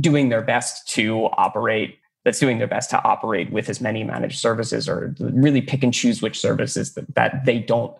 doing 0.00 0.28
their 0.28 0.42
best 0.42 0.88
to 0.88 1.26
operate 1.36 1.98
that's 2.24 2.38
doing 2.38 2.58
their 2.58 2.68
best 2.68 2.88
to 2.90 3.02
operate 3.02 3.50
with 3.50 3.68
as 3.68 3.80
many 3.80 4.04
managed 4.04 4.38
services 4.38 4.88
or 4.88 5.14
really 5.18 5.60
pick 5.60 5.82
and 5.82 5.92
choose 5.92 6.22
which 6.22 6.38
services 6.38 6.94
that, 6.94 7.12
that 7.16 7.44
they 7.44 7.58
don't 7.58 7.96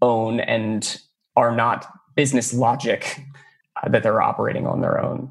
own 0.00 0.40
and 0.40 1.00
are 1.36 1.54
not 1.54 1.86
business 2.14 2.54
logic 2.54 3.20
that 3.88 4.02
they're 4.02 4.22
operating 4.22 4.66
on 4.66 4.80
their 4.80 5.00
own 5.00 5.30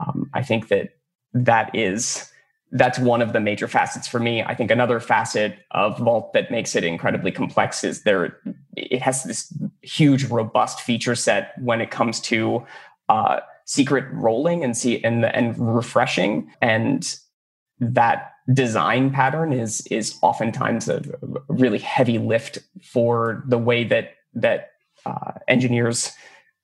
um, 0.00 0.30
i 0.34 0.42
think 0.42 0.68
that 0.68 0.90
that 1.34 1.74
is 1.74 2.30
that's 2.72 2.98
one 2.98 3.22
of 3.22 3.32
the 3.32 3.40
major 3.40 3.66
facets 3.66 4.06
for 4.06 4.18
me. 4.18 4.42
I 4.42 4.54
think 4.54 4.70
another 4.70 5.00
facet 5.00 5.58
of 5.70 5.98
Vault 5.98 6.32
that 6.34 6.50
makes 6.50 6.76
it 6.76 6.84
incredibly 6.84 7.32
complex 7.32 7.82
is 7.82 8.02
there 8.02 8.38
it 8.76 9.00
has 9.00 9.24
this 9.24 9.52
huge, 9.82 10.24
robust 10.24 10.80
feature 10.80 11.14
set 11.14 11.52
when 11.60 11.80
it 11.80 11.90
comes 11.90 12.20
to 12.20 12.66
uh, 13.08 13.40
secret 13.64 14.04
rolling 14.12 14.62
and 14.62 14.76
see 14.76 15.02
and 15.02 15.24
and 15.24 15.56
refreshing, 15.58 16.52
and 16.60 17.18
that 17.80 18.32
design 18.52 19.10
pattern 19.10 19.52
is 19.52 19.86
is 19.86 20.18
oftentimes 20.22 20.88
a 20.88 21.02
really 21.48 21.78
heavy 21.78 22.18
lift 22.18 22.58
for 22.82 23.42
the 23.46 23.58
way 23.58 23.84
that 23.84 24.10
that 24.34 24.72
uh, 25.06 25.32
engineers 25.48 26.12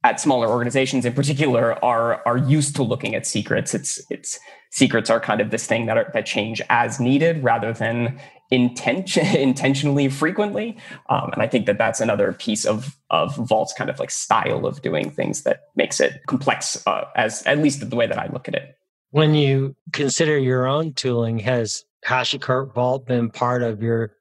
at 0.04 0.20
smaller 0.20 0.48
organizations 0.48 1.04
in 1.04 1.14
particular 1.14 1.82
are 1.84 2.22
are 2.26 2.36
used 2.36 2.76
to 2.76 2.82
looking 2.82 3.14
at 3.14 3.26
secrets. 3.26 3.74
It's 3.74 4.00
it's 4.10 4.38
secrets 4.70 5.08
are 5.08 5.18
kind 5.18 5.40
of 5.40 5.50
this 5.50 5.66
thing 5.66 5.86
that 5.86 5.96
are, 5.96 6.10
that 6.12 6.26
change 6.26 6.60
as 6.68 7.00
needed 7.00 7.42
rather 7.42 7.72
than 7.72 8.20
intention 8.50 9.26
intentionally 9.36 10.08
frequently. 10.08 10.76
Um, 11.08 11.30
and 11.32 11.42
I 11.42 11.48
think 11.48 11.66
that 11.66 11.78
that's 11.78 12.00
another 12.00 12.34
piece 12.34 12.66
of 12.66 12.96
of 13.10 13.34
Vault's 13.34 13.72
kind 13.72 13.88
of 13.88 13.98
like 13.98 14.10
style 14.10 14.66
of 14.66 14.82
doing 14.82 15.10
things 15.10 15.42
that 15.42 15.60
makes 15.74 15.98
it 16.00 16.20
complex, 16.28 16.86
uh, 16.86 17.06
as 17.16 17.42
at 17.44 17.58
least 17.58 17.88
the 17.88 17.96
way 17.96 18.06
that 18.06 18.18
I 18.18 18.28
look 18.28 18.46
at 18.46 18.54
it. 18.54 18.76
When 19.10 19.34
you 19.34 19.74
consider 19.92 20.36
your 20.36 20.66
own 20.66 20.92
tooling, 20.92 21.38
has 21.38 21.84
HashiCorp 22.04 22.74
Vault 22.74 23.06
been 23.06 23.30
part 23.30 23.62
of 23.62 23.82
your 23.82 24.12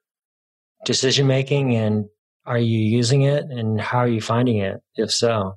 decision 0.86 1.26
making, 1.26 1.74
and 1.74 2.06
are 2.46 2.58
you 2.58 2.78
using 2.78 3.22
it, 3.22 3.44
and 3.44 3.80
how 3.80 3.98
are 3.98 4.08
you 4.08 4.20
finding 4.20 4.58
it, 4.58 4.80
if 4.96 5.10
so? 5.10 5.56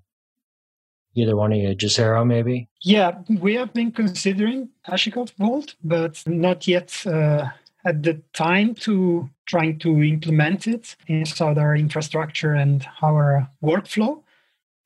Either 1.18 1.36
one 1.36 1.52
of 1.52 1.58
you, 1.58 1.76
Jazero 1.76 2.26
maybe? 2.26 2.70
Yeah, 2.84 3.18
we 3.42 3.56
have 3.56 3.74
been 3.74 3.92
considering 3.92 4.70
HashiCorp 4.88 5.32
Vault, 5.40 5.74
but 5.84 6.24
not 6.28 6.68
yet 6.68 6.96
uh, 7.08 7.50
at 7.86 8.04
the 8.04 8.22
time 8.34 8.76
to 8.76 9.28
trying 9.48 9.80
to 9.80 10.04
implement 10.04 10.68
it 10.68 10.96
inside 11.08 11.58
our 11.58 11.76
infrastructure 11.76 12.54
and 12.54 12.86
our 13.02 13.50
workflow. 13.64 14.22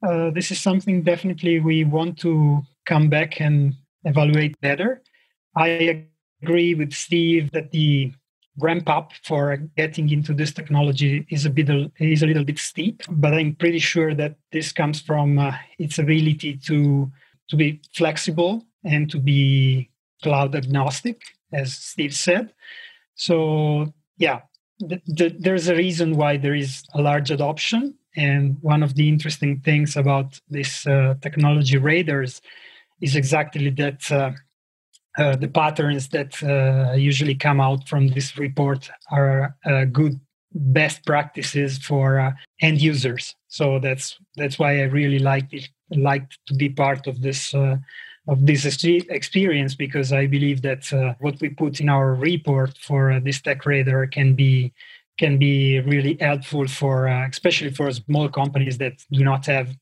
Uh, 0.08 0.30
this 0.30 0.52
is 0.52 0.60
something 0.62 1.04
definitely 1.04 1.60
we 1.60 1.84
want 1.84 2.18
to 2.20 2.62
come 2.86 3.10
back 3.10 3.42
and 3.42 3.76
evaluate 4.06 4.60
better. 4.62 5.02
I 5.56 6.06
agree 6.42 6.76
with 6.76 6.94
Steve 6.94 7.52
that 7.52 7.72
the 7.72 8.14
ramp 8.60 8.90
up 8.90 9.14
for 9.24 9.58
getting 9.78 10.10
into 10.10 10.34
this 10.34 10.54
technology 10.54 11.26
is 11.30 11.46
a 11.46 11.50
bit 11.50 11.70
is 12.00 12.22
a 12.22 12.28
little 12.28 12.44
bit 12.44 12.60
steep 12.60 13.02
but 13.10 13.34
i'm 13.34 13.56
pretty 13.56 13.80
sure 13.80 14.14
that 14.14 14.36
this 14.52 14.72
comes 14.72 15.02
from 15.02 15.40
uh, 15.40 15.54
its 15.80 15.98
ability 15.98 16.58
to 16.58 17.10
to 17.50 17.56
be 17.56 17.82
flexible 17.94 18.66
and 18.84 19.10
to 19.10 19.20
be 19.20 19.90
cloud 20.22 20.56
agnostic 20.56 21.22
as 21.54 21.74
steve 21.74 22.14
said. 22.14 22.54
So 23.16 23.94
yeah 24.18 24.42
the, 24.82 25.02
the, 25.06 25.36
there's 25.38 25.68
a 25.68 25.76
reason 25.76 26.18
why 26.18 26.38
there 26.38 26.56
is 26.56 26.84
a 26.94 27.02
large 27.02 27.32
adoption. 27.32 27.96
And 28.16 28.58
one 28.62 28.84
of 28.84 28.96
the 28.96 29.08
interesting 29.08 29.62
things 29.62 29.96
about 29.96 30.40
this 30.50 30.86
uh, 30.86 31.16
technology 31.22 31.78
radars 31.78 32.42
is 33.00 33.16
exactly 33.16 33.70
that 33.70 34.12
uh, 34.12 34.32
uh, 35.18 35.36
the 35.36 35.48
patterns 35.48 36.08
that 36.10 36.42
uh, 36.44 36.94
usually 36.94 37.36
come 37.36 37.60
out 37.60 37.88
from 37.88 38.08
this 38.08 38.38
report 38.38 38.90
are 39.12 39.56
uh, 39.66 39.86
good 39.86 40.20
best 40.54 41.06
practices 41.06 41.78
for 41.78 42.20
uh, 42.20 42.32
end 42.62 42.82
users. 42.82 43.36
So 43.48 43.80
that's 43.80 44.18
that's 44.38 44.58
why 44.58 44.80
I 44.80 44.84
really 44.84 45.20
liked 45.20 45.54
it, 45.54 45.68
liked 45.90 46.38
to 46.48 46.54
be 46.54 46.70
part 46.70 47.08
of 47.08 47.22
this 47.22 47.54
uh, 47.54 47.78
of 48.28 48.46
this 48.46 48.66
experience 48.84 49.76
because 49.76 50.14
I 50.14 50.28
believe 50.28 50.62
that 50.62 51.16
what 51.20 51.42
we 51.42 51.50
put 51.50 51.82
in 51.82 51.90
our 51.90 52.14
report 52.14 52.78
for 52.78 53.20
this 53.20 53.42
tech 53.42 53.66
radar 53.66 54.08
can 54.08 54.36
be 54.36 54.72
can 55.18 55.38
be 55.38 55.80
really 55.82 56.18
helpful 56.22 56.68
for 56.68 57.08
especially 57.08 57.72
for 57.72 57.92
small 57.92 58.30
companies 58.30 58.78
that 58.78 59.04
do 59.12 59.24
not 59.24 59.46
have 59.48 59.76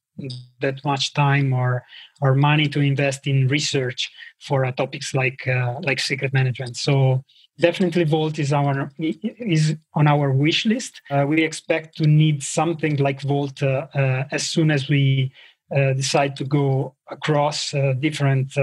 that 0.61 0.83
much 0.83 1.13
time 1.13 1.53
or 1.53 1.83
or 2.21 2.35
money 2.35 2.67
to 2.67 2.79
invest 2.79 3.27
in 3.27 3.47
research 3.47 4.11
for 4.39 4.65
uh, 4.65 4.71
topics 4.71 5.13
like 5.13 5.47
uh, 5.47 5.75
like 5.81 5.99
secret 5.99 6.33
management. 6.33 6.77
So 6.77 7.23
definitely 7.59 8.03
Vault 8.03 8.39
is 8.39 8.53
our 8.53 8.91
is 8.97 9.75
on 9.93 10.07
our 10.07 10.31
wish 10.31 10.65
list. 10.65 11.01
Uh, 11.09 11.25
we 11.27 11.43
expect 11.43 11.97
to 11.97 12.07
need 12.07 12.43
something 12.43 12.97
like 12.97 13.21
Vault 13.21 13.61
uh, 13.61 13.88
uh, 13.93 14.23
as 14.31 14.47
soon 14.47 14.71
as 14.71 14.89
we 14.89 15.31
uh, 15.75 15.93
decide 15.93 16.35
to 16.38 16.43
go 16.43 16.95
across 17.11 17.71
different 17.99 18.53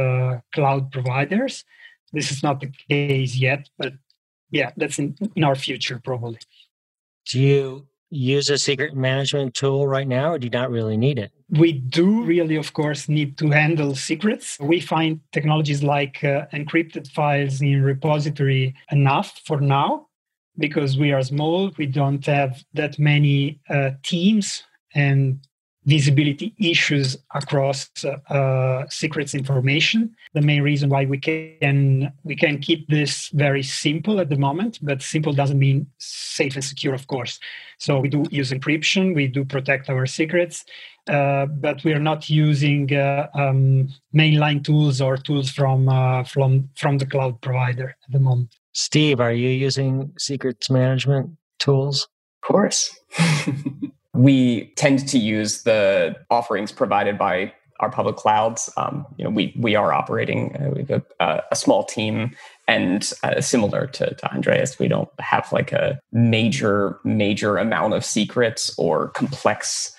cloud 0.55 0.91
providers. 0.91 1.65
This 2.13 2.31
is 2.31 2.43
not 2.43 2.61
the 2.61 2.73
case 2.89 3.37
yet, 3.37 3.69
but 3.79 3.93
yeah, 4.51 4.71
that's 4.77 4.99
in, 4.99 5.17
in 5.35 5.45
our 5.45 5.55
future 5.55 6.01
probably. 6.03 6.39
Do 7.31 7.41
you 7.41 7.87
use 8.17 8.51
a 8.51 8.59
secret 8.59 8.95
management 8.95 9.55
tool 9.55 9.87
right 9.87 10.09
now, 10.09 10.33
or 10.33 10.39
do 10.39 10.47
you 10.47 10.51
not 10.51 10.71
really 10.71 10.97
need 10.97 11.19
it? 11.19 11.33
We 11.51 11.73
do 11.73 12.23
really, 12.25 12.57
of 12.57 12.73
course, 12.73 13.09
need 13.09 13.39
to 13.39 13.51
handle 13.51 13.95
secrets. 13.95 14.59
We 14.59 14.81
find 14.81 15.21
technologies 15.33 15.83
like 15.83 16.25
uh, 16.25 16.47
encrypted 16.53 17.11
files 17.13 17.61
in 17.61 17.83
repository 17.83 18.75
enough 18.91 19.41
for 19.45 19.61
now 19.61 20.09
because 20.59 20.99
we 20.99 21.13
are 21.13 21.23
small. 21.23 21.71
We 21.77 21.87
don't 21.87 22.25
have 22.27 22.65
that 22.75 22.99
many 22.99 23.61
uh, 23.69 23.91
teams 24.03 24.65
and 24.95 25.39
visibility 25.87 26.53
issues 26.59 27.17
across 27.35 27.89
uh, 28.05 28.85
secrets 28.91 29.35
information. 29.35 30.15
The 30.35 30.43
main 30.43 30.63
reason 30.63 30.91
why 30.91 31.05
we 31.05 31.19
can 31.19 32.13
we 32.25 32.37
can 32.37 32.59
keep 32.59 32.89
this 32.89 33.29
very 33.29 33.63
simple 33.63 34.21
at 34.21 34.29
the 34.29 34.37
moment, 34.37 34.79
but 34.83 35.01
simple 35.01 35.33
doesn't 35.33 35.59
mean 35.59 35.87
safe 35.99 36.55
and 36.55 36.65
secure, 36.65 36.93
of 36.93 37.07
course. 37.07 37.39
So 37.79 38.01
we 38.01 38.09
do 38.09 38.25
use 38.31 38.51
encryption, 38.51 39.15
we 39.15 39.29
do 39.29 39.45
protect 39.45 39.89
our 39.89 40.07
secrets, 40.07 40.65
uh, 41.09 41.47
but 41.47 41.85
we 41.85 41.93
are 41.93 42.01
not 42.01 42.29
using 42.29 42.93
uh, 42.93 43.29
um, 43.35 43.89
mainline 44.15 44.65
tools 44.65 45.01
or 45.01 45.17
tools 45.17 45.51
from 45.51 45.89
uh, 45.89 46.25
from 46.25 46.69
from 46.77 46.99
the 46.99 47.07
cloud 47.07 47.41
provider 47.41 47.91
at 47.91 48.13
the 48.13 48.21
moment. 48.21 48.57
Steve, 48.73 49.21
are 49.21 49.33
you 49.33 49.49
using 49.49 50.13
secrets 50.19 50.69
management 50.69 51.31
tools? 51.59 52.09
Of 52.43 52.49
course. 52.49 52.99
we 54.17 54.73
tend 54.77 55.07
to 55.09 55.19
use 55.19 55.63
the 55.63 56.17
offerings 56.31 56.73
provided 56.73 57.19
by 57.19 57.53
our 57.81 57.91
public 57.91 58.17
clouds. 58.17 58.71
Um, 58.77 59.07
you 59.17 59.25
know, 59.25 59.31
we 59.31 59.55
we 59.59 59.75
are 59.75 59.93
operating 59.93 60.57
uh, 60.57 60.71
with 60.71 60.91
a, 60.91 61.03
a, 61.51 61.57
small 61.57 61.85
team, 61.85 62.35
and 62.67 63.11
uh, 63.23 63.41
similar 63.41 63.87
to, 63.89 64.15
to 64.15 64.33
Andrea's, 64.33 64.79
we 64.79 64.89
don't 64.89 65.11
have 65.21 65.53
like 65.53 65.73
a 65.73 66.01
major 66.13 66.99
major 67.05 67.59
amount 67.59 67.95
of 67.95 68.05
secrets 68.05 68.75
or 68.79 69.09
complex. 69.11 69.93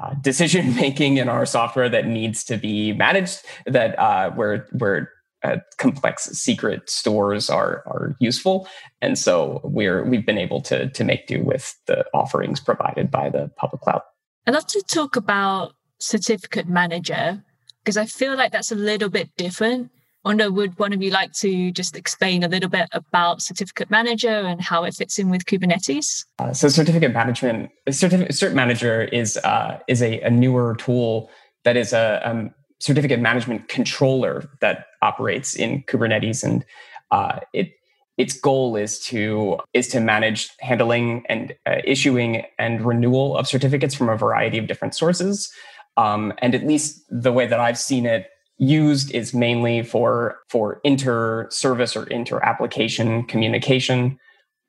Uh, 0.00 0.14
decision 0.22 0.74
making 0.74 1.18
in 1.18 1.28
our 1.28 1.44
software 1.44 1.86
that 1.86 2.06
needs 2.06 2.44
to 2.44 2.56
be 2.56 2.94
managed 2.94 3.44
that 3.66 3.98
uh, 3.98 4.30
where 4.30 4.66
where 4.78 5.10
uh, 5.44 5.56
complex 5.78 6.24
secret 6.24 6.88
stores 6.88 7.50
are 7.50 7.82
are 7.86 8.16
useful, 8.20 8.68
and 9.00 9.18
so 9.18 9.60
we're 9.64 10.04
we've 10.04 10.26
been 10.26 10.38
able 10.38 10.60
to 10.62 10.88
to 10.90 11.04
make 11.04 11.26
do 11.26 11.42
with 11.42 11.74
the 11.86 12.04
offerings 12.14 12.60
provided 12.60 13.10
by 13.10 13.30
the 13.30 13.50
public 13.56 13.82
cloud. 13.82 14.02
I'd 14.46 14.54
love 14.54 14.66
to 14.68 14.82
talk 14.82 15.16
about 15.16 15.74
certificate 15.98 16.68
manager 16.68 17.42
because 17.82 17.96
I 17.96 18.06
feel 18.06 18.36
like 18.36 18.52
that's 18.52 18.72
a 18.72 18.76
little 18.76 19.08
bit 19.08 19.30
different. 19.36 19.90
I 20.24 20.28
wonder, 20.28 20.52
would 20.52 20.78
one 20.78 20.92
of 20.92 21.02
you 21.02 21.10
like 21.10 21.32
to 21.34 21.72
just 21.72 21.96
explain 21.96 22.44
a 22.44 22.48
little 22.48 22.68
bit 22.68 22.88
about 22.92 23.42
Certificate 23.42 23.90
Manager 23.90 24.28
and 24.28 24.60
how 24.60 24.84
it 24.84 24.94
fits 24.94 25.18
in 25.18 25.30
with 25.30 25.46
Kubernetes? 25.46 26.24
Uh, 26.38 26.52
so, 26.52 26.68
Certificate 26.68 27.12
Management, 27.12 27.70
Certificate 27.90 28.32
Cert 28.32 28.54
Manager 28.54 29.02
is 29.02 29.36
uh, 29.38 29.80
is 29.88 30.00
a, 30.00 30.20
a, 30.20 30.30
newer 30.30 30.76
tool 30.76 31.28
that 31.64 31.76
is 31.76 31.92
a 31.92 32.20
um, 32.24 32.54
certificate 32.78 33.20
management 33.20 33.68
controller 33.68 34.48
that 34.60 34.86
operates 35.02 35.54
in 35.54 35.82
Kubernetes, 35.82 36.42
and 36.42 36.64
uh, 37.10 37.40
it 37.52 37.72
its 38.18 38.38
goal 38.38 38.76
is 38.76 38.98
to 39.00 39.58
is 39.72 39.88
to 39.88 40.00
manage 40.00 40.50
handling 40.60 41.24
and 41.28 41.54
uh, 41.66 41.76
issuing 41.84 42.44
and 42.58 42.84
renewal 42.84 43.36
of 43.36 43.46
certificates 43.46 43.94
from 43.94 44.08
a 44.08 44.16
variety 44.16 44.58
of 44.58 44.66
different 44.66 44.94
sources. 44.94 45.52
Um, 45.96 46.32
and 46.38 46.54
at 46.54 46.66
least 46.66 47.02
the 47.10 47.32
way 47.32 47.46
that 47.46 47.60
I've 47.60 47.78
seen 47.78 48.06
it 48.06 48.28
used 48.58 49.10
is 49.12 49.34
mainly 49.34 49.82
for 49.82 50.38
for 50.48 50.80
inter 50.84 51.48
service 51.50 51.96
or 51.96 52.06
inter 52.06 52.40
application 52.40 53.24
communication 53.24 54.18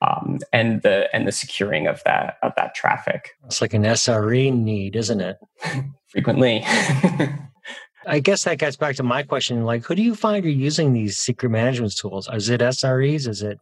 um, 0.01 0.39
and 0.51 0.81
the 0.81 1.07
and 1.13 1.27
the 1.27 1.31
securing 1.31 1.87
of 1.87 2.01
that 2.05 2.37
of 2.43 2.53
that 2.57 2.75
traffic. 2.75 3.31
It's 3.45 3.61
like 3.61 3.73
an 3.73 3.83
SRE 3.83 4.53
need, 4.53 4.95
isn't 4.95 5.21
it? 5.21 5.37
Frequently. 6.07 6.65
I 8.07 8.19
guess 8.19 8.43
that 8.43 8.57
gets 8.57 8.75
back 8.75 8.95
to 8.97 9.03
my 9.03 9.23
question. 9.23 9.65
Like, 9.65 9.85
who 9.85 9.95
do 9.95 10.01
you 10.01 10.15
find 10.15 10.45
are 10.45 10.49
using 10.49 10.93
these 10.93 11.17
secret 11.17 11.49
management 11.49 11.95
tools? 11.95 12.29
Is 12.31 12.49
it 12.49 12.61
SREs? 12.61 13.27
Is 13.27 13.41
it 13.41 13.59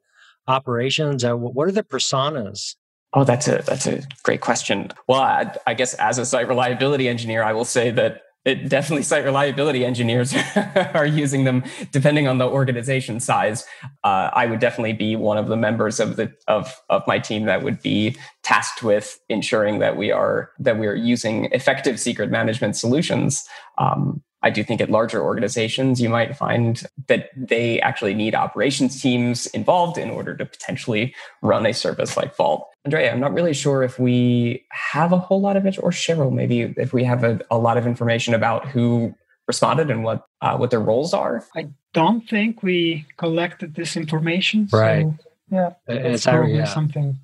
operations? 0.47 1.23
Uh, 1.23 1.35
what 1.35 1.67
are 1.67 1.71
the 1.71 1.83
personas? 1.83 2.75
Oh, 3.13 3.23
that's 3.23 3.47
a 3.47 3.61
that's 3.65 3.87
a 3.87 4.03
great 4.23 4.41
question. 4.41 4.89
Well, 5.07 5.21
I, 5.21 5.53
I 5.67 5.73
guess 5.73 5.93
as 5.95 6.17
a 6.17 6.25
site 6.25 6.47
reliability 6.47 7.09
engineer, 7.09 7.43
I 7.43 7.53
will 7.53 7.65
say 7.65 7.91
that 7.91 8.21
it 8.43 8.69
definitely 8.69 9.03
site 9.03 9.23
reliability 9.23 9.85
engineers 9.85 10.33
are 10.93 11.05
using 11.05 11.43
them 11.43 11.63
depending 11.91 12.27
on 12.27 12.37
the 12.39 12.47
organization 12.47 13.19
size 13.19 13.65
uh, 14.03 14.29
i 14.33 14.47
would 14.47 14.59
definitely 14.59 14.93
be 14.93 15.15
one 15.15 15.37
of 15.37 15.47
the 15.47 15.55
members 15.55 15.99
of 15.99 16.15
the 16.15 16.31
of 16.47 16.73
of 16.89 17.03
my 17.05 17.19
team 17.19 17.45
that 17.45 17.61
would 17.61 17.79
be 17.81 18.15
tasked 18.41 18.81
with 18.81 19.19
ensuring 19.29 19.79
that 19.79 19.95
we 19.95 20.11
are 20.11 20.49
that 20.59 20.79
we 20.79 20.87
are 20.87 20.95
using 20.95 21.45
effective 21.51 21.99
secret 21.99 22.31
management 22.31 22.75
solutions 22.75 23.45
um, 23.77 24.23
I 24.43 24.49
do 24.49 24.63
think 24.63 24.81
at 24.81 24.89
larger 24.89 25.21
organizations, 25.21 26.01
you 26.01 26.09
might 26.09 26.35
find 26.35 26.83
that 27.07 27.29
they 27.35 27.79
actually 27.81 28.13
need 28.13 28.33
operations 28.33 29.01
teams 29.01 29.45
involved 29.47 29.97
in 29.97 30.09
order 30.09 30.35
to 30.35 30.45
potentially 30.45 31.13
run 31.41 31.65
a 31.65 31.73
service 31.73 32.17
like 32.17 32.35
Vault. 32.35 32.67
Andrea, 32.83 33.11
I'm 33.11 33.19
not 33.19 33.33
really 33.33 33.53
sure 33.53 33.83
if 33.83 33.99
we 33.99 34.65
have 34.71 35.13
a 35.13 35.19
whole 35.19 35.41
lot 35.41 35.57
of 35.57 35.65
it, 35.65 35.77
or 35.81 35.91
Cheryl, 35.91 36.31
maybe 36.31 36.73
if 36.77 36.93
we 36.93 37.03
have 37.03 37.23
a, 37.23 37.39
a 37.51 37.57
lot 37.57 37.77
of 37.77 37.85
information 37.85 38.33
about 38.33 38.67
who 38.67 39.13
responded 39.47 39.91
and 39.91 40.03
what 40.03 40.25
uh, 40.41 40.57
what 40.57 40.71
their 40.71 40.79
roles 40.79 41.13
are. 41.13 41.45
I 41.55 41.69
don't 41.93 42.27
think 42.27 42.63
we 42.63 43.05
collected 43.17 43.75
this 43.75 43.95
information. 43.95 44.67
Right. 44.71 45.05
So, 45.05 45.15
yeah, 45.51 45.73
it's 45.87 46.25
probably 46.25 46.55
yeah. 46.55 46.65
something. 46.65 47.19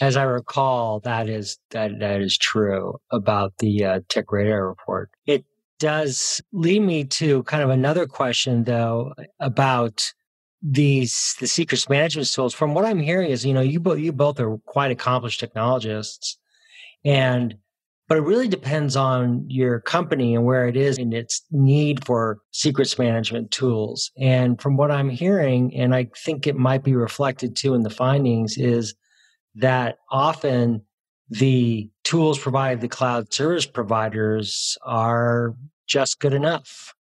As 0.00 0.16
I 0.16 0.22
recall, 0.22 1.00
that 1.00 1.28
is 1.28 1.58
that 1.70 1.98
that 1.98 2.20
is 2.20 2.38
true 2.38 2.98
about 3.10 3.54
the 3.58 3.84
uh, 3.84 4.00
Tech 4.08 4.30
Radar 4.30 4.68
report. 4.68 5.10
It 5.26 5.44
does 5.78 6.40
lead 6.52 6.80
me 6.80 7.04
to 7.04 7.42
kind 7.44 7.62
of 7.62 7.70
another 7.70 8.06
question 8.06 8.64
though 8.64 9.12
about 9.40 10.12
these 10.62 11.36
the 11.40 11.46
secrets 11.46 11.88
management 11.88 12.32
tools. 12.32 12.54
From 12.54 12.74
what 12.74 12.84
i'm 12.84 12.98
hearing 12.98 13.30
is 13.30 13.44
you 13.44 13.52
know 13.52 13.60
you 13.60 13.80
both 13.80 13.98
you 13.98 14.12
both 14.12 14.40
are 14.40 14.56
quite 14.66 14.90
accomplished 14.90 15.40
technologists 15.40 16.38
and 17.04 17.56
but 18.06 18.18
it 18.18 18.22
really 18.22 18.48
depends 18.48 18.96
on 18.96 19.44
your 19.48 19.80
company 19.80 20.34
and 20.34 20.44
where 20.44 20.68
it 20.68 20.76
is 20.76 20.98
and 20.98 21.14
its 21.14 21.42
need 21.50 22.04
for 22.04 22.38
secrets 22.50 22.98
management 22.98 23.50
tools. 23.50 24.10
And 24.18 24.60
from 24.60 24.76
what 24.76 24.90
i'm 24.90 25.10
hearing 25.10 25.74
and 25.74 25.94
i 25.94 26.08
think 26.16 26.46
it 26.46 26.56
might 26.56 26.84
be 26.84 26.94
reflected 26.94 27.56
too 27.56 27.74
in 27.74 27.82
the 27.82 27.90
findings 27.90 28.56
is 28.56 28.94
that 29.56 29.98
often 30.10 30.82
the 31.30 31.88
tools 32.02 32.38
provided 32.38 32.80
the 32.80 32.88
cloud 32.88 33.32
service 33.32 33.66
providers 33.66 34.76
are 34.82 35.54
just 35.86 36.18
good 36.18 36.34
enough. 36.34 36.94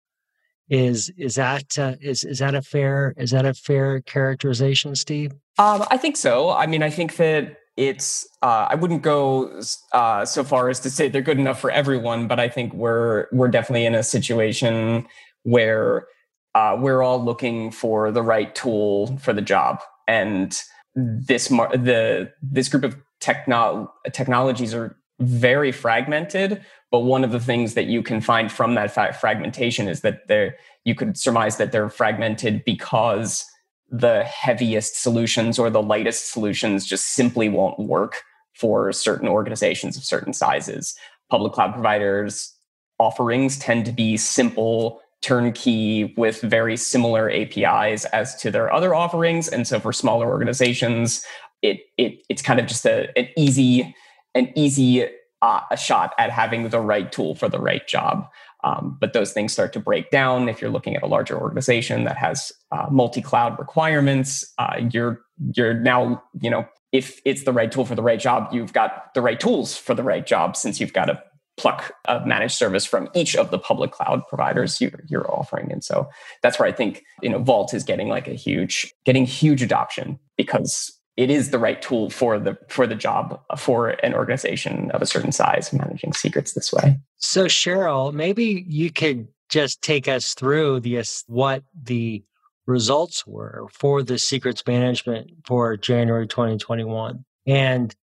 Is 0.68 1.12
is 1.18 1.34
that 1.34 1.78
uh, 1.78 1.96
is 2.00 2.24
is 2.24 2.38
that 2.38 2.54
a 2.54 2.62
fair 2.62 3.14
is 3.18 3.32
that 3.32 3.44
a 3.44 3.52
fair 3.52 4.00
characterization, 4.00 4.94
Steve? 4.94 5.32
Um, 5.58 5.84
I 5.90 5.98
think 5.98 6.16
so. 6.16 6.50
I 6.50 6.66
mean, 6.66 6.82
I 6.82 6.88
think 6.88 7.16
that 7.16 7.58
it's 7.76 8.26
uh, 8.42 8.66
I 8.70 8.74
wouldn't 8.74 9.02
go 9.02 9.60
uh, 9.92 10.24
so 10.24 10.44
far 10.44 10.68
as 10.68 10.80
to 10.80 10.90
say 10.90 11.08
they're 11.08 11.20
good 11.20 11.38
enough 11.38 11.60
for 11.60 11.70
everyone, 11.70 12.26
but 12.26 12.40
I 12.40 12.48
think 12.48 12.72
we're 12.72 13.26
we're 13.32 13.48
definitely 13.48 13.86
in 13.86 13.94
a 13.94 14.02
situation 14.02 15.06
where 15.42 16.06
uh, 16.54 16.76
we're 16.78 17.02
all 17.02 17.22
looking 17.22 17.70
for 17.70 18.10
the 18.10 18.22
right 18.22 18.54
tool 18.54 19.18
for 19.18 19.32
the 19.32 19.42
job, 19.42 19.80
and 20.06 20.58
this 20.94 21.50
mar- 21.50 21.76
the 21.76 22.32
this 22.42 22.68
group 22.68 22.84
of 22.84 22.96
techno- 23.22 23.92
technologies 24.12 24.74
are 24.74 24.96
very 25.20 25.72
fragmented. 25.72 26.62
But 26.90 27.00
one 27.00 27.24
of 27.24 27.32
the 27.32 27.40
things 27.40 27.74
that 27.74 27.86
you 27.86 28.02
can 28.02 28.20
find 28.20 28.52
from 28.52 28.74
that 28.74 28.92
fa- 28.92 29.16
fragmentation 29.18 29.88
is 29.88 30.02
that 30.02 30.28
there 30.28 30.56
you 30.84 30.94
could 30.94 31.16
surmise 31.16 31.56
that 31.56 31.72
they're 31.72 31.88
fragmented 31.88 32.64
because 32.64 33.44
the 33.90 34.24
heaviest 34.24 35.00
solutions 35.00 35.58
or 35.58 35.70
the 35.70 35.82
lightest 35.82 36.32
solutions 36.32 36.86
just 36.86 37.12
simply 37.12 37.48
won't 37.48 37.78
work 37.78 38.22
for 38.54 38.92
certain 38.92 39.28
organizations 39.28 39.96
of 39.96 40.04
certain 40.04 40.32
sizes. 40.32 40.94
Public 41.30 41.52
cloud 41.52 41.72
providers 41.72 42.54
offerings 42.98 43.58
tend 43.58 43.86
to 43.86 43.92
be 43.92 44.16
simple 44.16 45.00
turnkey 45.22 46.12
with 46.16 46.40
very 46.40 46.76
similar 46.76 47.30
APIs 47.30 48.04
as 48.06 48.34
to 48.36 48.50
their 48.50 48.72
other 48.72 48.94
offerings. 48.94 49.48
And 49.48 49.66
so 49.66 49.78
for 49.78 49.92
smaller 49.92 50.26
organizations, 50.26 51.24
it, 51.62 51.80
it 51.96 52.22
it's 52.28 52.42
kind 52.42 52.60
of 52.60 52.66
just 52.66 52.84
a, 52.84 53.16
an 53.18 53.28
easy 53.36 53.94
an 54.34 54.52
easy 54.56 55.06
uh, 55.42 55.60
a 55.70 55.76
shot 55.76 56.14
at 56.18 56.30
having 56.30 56.68
the 56.68 56.80
right 56.80 57.10
tool 57.10 57.34
for 57.34 57.48
the 57.48 57.58
right 57.58 57.86
job. 57.86 58.28
Um, 58.64 58.96
but 59.00 59.12
those 59.12 59.32
things 59.32 59.52
start 59.52 59.72
to 59.72 59.80
break 59.80 60.10
down 60.10 60.48
if 60.48 60.60
you're 60.60 60.70
looking 60.70 60.94
at 60.94 61.02
a 61.02 61.06
larger 61.06 61.36
organization 61.38 62.04
that 62.04 62.16
has 62.16 62.52
uh, 62.70 62.86
multi-cloud 62.90 63.58
requirements. 63.58 64.52
Uh, 64.58 64.80
you're 64.90 65.20
you're 65.54 65.74
now 65.74 66.22
you 66.40 66.50
know 66.50 66.66
if 66.92 67.20
it's 67.24 67.44
the 67.44 67.52
right 67.52 67.72
tool 67.72 67.84
for 67.84 67.94
the 67.94 68.02
right 68.02 68.20
job, 68.20 68.52
you've 68.52 68.72
got 68.72 69.14
the 69.14 69.22
right 69.22 69.40
tools 69.40 69.76
for 69.76 69.94
the 69.94 70.02
right 70.02 70.26
job 70.26 70.56
since 70.56 70.78
you've 70.78 70.92
got 70.92 71.06
to 71.06 71.20
pluck 71.56 71.92
a 72.06 72.24
managed 72.26 72.54
service 72.54 72.84
from 72.84 73.08
each 73.14 73.36
of 73.36 73.50
the 73.50 73.58
public 73.58 73.90
cloud 73.90 74.22
providers 74.28 74.80
you, 74.80 74.90
you're 75.08 75.30
offering. 75.30 75.70
And 75.70 75.84
so 75.84 76.08
that's 76.42 76.58
where 76.58 76.68
I 76.68 76.72
think 76.72 77.02
you 77.20 77.28
know 77.28 77.38
Vault 77.38 77.74
is 77.74 77.84
getting 77.84 78.08
like 78.08 78.28
a 78.28 78.34
huge 78.34 78.92
getting 79.04 79.26
huge 79.26 79.62
adoption 79.62 80.18
because 80.36 80.92
it 81.16 81.30
is 81.30 81.50
the 81.50 81.58
right 81.58 81.80
tool 81.80 82.10
for 82.10 82.38
the 82.38 82.56
for 82.68 82.86
the 82.86 82.94
job 82.94 83.40
for 83.58 83.90
an 83.90 84.14
organization 84.14 84.90
of 84.92 85.02
a 85.02 85.06
certain 85.06 85.32
size 85.32 85.72
managing 85.72 86.12
secrets 86.12 86.54
this 86.54 86.72
way. 86.72 86.98
So 87.18 87.44
Cheryl, 87.46 88.12
maybe 88.12 88.64
you 88.66 88.90
could 88.90 89.28
just 89.48 89.82
take 89.82 90.08
us 90.08 90.34
through 90.34 90.80
the 90.80 91.02
what 91.26 91.62
the 91.80 92.24
results 92.66 93.26
were 93.26 93.66
for 93.72 94.02
the 94.02 94.18
secrets 94.18 94.62
management 94.66 95.30
for 95.44 95.76
January 95.76 96.26
2021. 96.26 97.24
And 97.46 97.94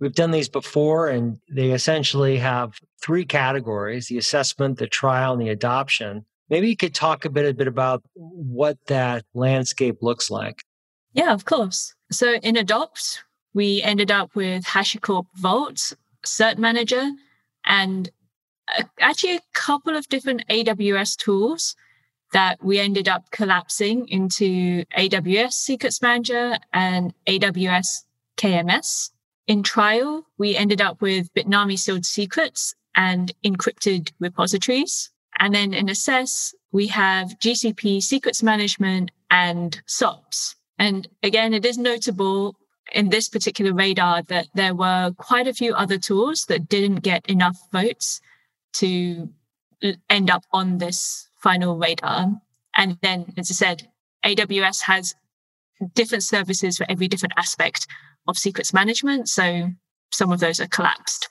we've 0.00 0.14
done 0.14 0.32
these 0.32 0.48
before 0.48 1.08
and 1.08 1.38
they 1.50 1.70
essentially 1.70 2.36
have 2.38 2.74
three 3.02 3.24
categories, 3.24 4.08
the 4.08 4.18
assessment, 4.18 4.78
the 4.78 4.86
trial 4.86 5.32
and 5.32 5.40
the 5.40 5.48
adoption. 5.48 6.26
Maybe 6.50 6.68
you 6.68 6.76
could 6.76 6.94
talk 6.94 7.24
a 7.24 7.30
bit 7.30 7.48
a 7.48 7.54
bit 7.54 7.68
about 7.68 8.02
what 8.14 8.78
that 8.86 9.24
landscape 9.34 9.98
looks 10.02 10.30
like. 10.30 10.62
Yeah, 11.12 11.32
of 11.32 11.44
course. 11.44 11.94
So 12.10 12.34
in 12.34 12.56
Adopt, 12.56 13.24
we 13.54 13.82
ended 13.82 14.10
up 14.10 14.34
with 14.34 14.64
HashiCorp 14.64 15.26
Vault, 15.34 15.92
Cert 16.24 16.58
Manager, 16.58 17.10
and 17.64 18.10
actually 19.00 19.36
a 19.36 19.42
couple 19.54 19.96
of 19.96 20.08
different 20.08 20.46
AWS 20.48 21.16
tools 21.16 21.74
that 22.32 22.62
we 22.62 22.78
ended 22.78 23.08
up 23.08 23.30
collapsing 23.30 24.06
into 24.08 24.84
AWS 24.96 25.52
Secrets 25.52 26.02
Manager 26.02 26.58
and 26.72 27.14
AWS 27.26 28.04
KMS. 28.36 29.10
In 29.46 29.62
trial, 29.62 30.26
we 30.36 30.54
ended 30.54 30.82
up 30.82 31.00
with 31.00 31.32
Bitnami 31.32 31.78
sealed 31.78 32.04
secrets 32.04 32.74
and 32.94 33.32
encrypted 33.44 34.12
repositories. 34.20 35.10
And 35.38 35.54
then 35.54 35.72
in 35.72 35.88
assess, 35.88 36.54
we 36.70 36.88
have 36.88 37.38
GCP 37.38 38.02
secrets 38.02 38.42
management 38.42 39.10
and 39.30 39.80
SOPS. 39.86 40.56
And 40.78 41.08
again, 41.22 41.54
it 41.54 41.64
is 41.64 41.78
notable 41.78 42.56
in 42.92 43.10
this 43.10 43.28
particular 43.28 43.72
radar 43.72 44.22
that 44.24 44.46
there 44.54 44.74
were 44.74 45.12
quite 45.16 45.46
a 45.46 45.54
few 45.54 45.74
other 45.74 45.98
tools 45.98 46.46
that 46.46 46.68
didn't 46.68 46.96
get 46.96 47.26
enough 47.28 47.58
votes 47.72 48.20
to 48.74 49.28
end 50.08 50.30
up 50.30 50.44
on 50.52 50.78
this 50.78 51.28
final 51.36 51.76
radar. 51.76 52.32
And 52.74 52.98
then, 53.02 53.32
as 53.36 53.50
I 53.50 53.54
said, 53.54 53.88
AWS 54.24 54.82
has 54.82 55.14
different 55.94 56.24
services 56.24 56.76
for 56.78 56.86
every 56.88 57.08
different 57.08 57.34
aspect 57.36 57.86
of 58.26 58.38
secrets 58.38 58.72
management. 58.72 59.28
So 59.28 59.70
some 60.12 60.32
of 60.32 60.40
those 60.40 60.60
are 60.60 60.66
collapsed. 60.66 61.28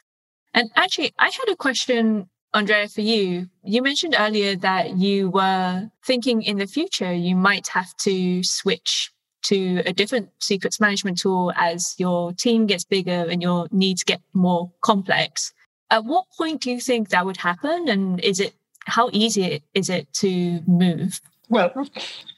And 0.53 0.69
actually, 0.75 1.13
I 1.19 1.25
had 1.25 1.51
a 1.51 1.55
question 1.55 2.29
Andrea, 2.53 2.87
for 2.87 3.01
you, 3.01 3.49
you 3.63 3.81
mentioned 3.81 4.15
earlier 4.17 4.55
that 4.55 4.97
you 4.97 5.29
were 5.29 5.89
thinking 6.05 6.41
in 6.41 6.57
the 6.57 6.65
future 6.65 7.13
you 7.13 7.35
might 7.35 7.67
have 7.67 7.95
to 7.97 8.41
switch 8.41 9.11
to 9.47 9.81
a 9.85 9.93
different 9.93 10.29
secrets 10.39 10.79
management 10.79 11.17
tool 11.17 11.53
as 11.55 11.95
your 11.97 12.33
team 12.33 12.67
gets 12.67 12.83
bigger 12.83 13.25
and 13.29 13.41
your 13.41 13.67
needs 13.71 14.03
get 14.03 14.21
more 14.33 14.71
complex. 14.81 15.53
At 15.89 16.05
what 16.05 16.25
point 16.37 16.61
do 16.61 16.71
you 16.71 16.81
think 16.81 17.09
that 17.09 17.25
would 17.25 17.37
happen? 17.37 17.87
And 17.87 18.19
is 18.19 18.39
it 18.39 18.53
how 18.85 19.09
easy 19.13 19.63
is 19.73 19.89
it 19.89 20.11
to 20.13 20.61
move? 20.67 21.21
Well, 21.49 21.71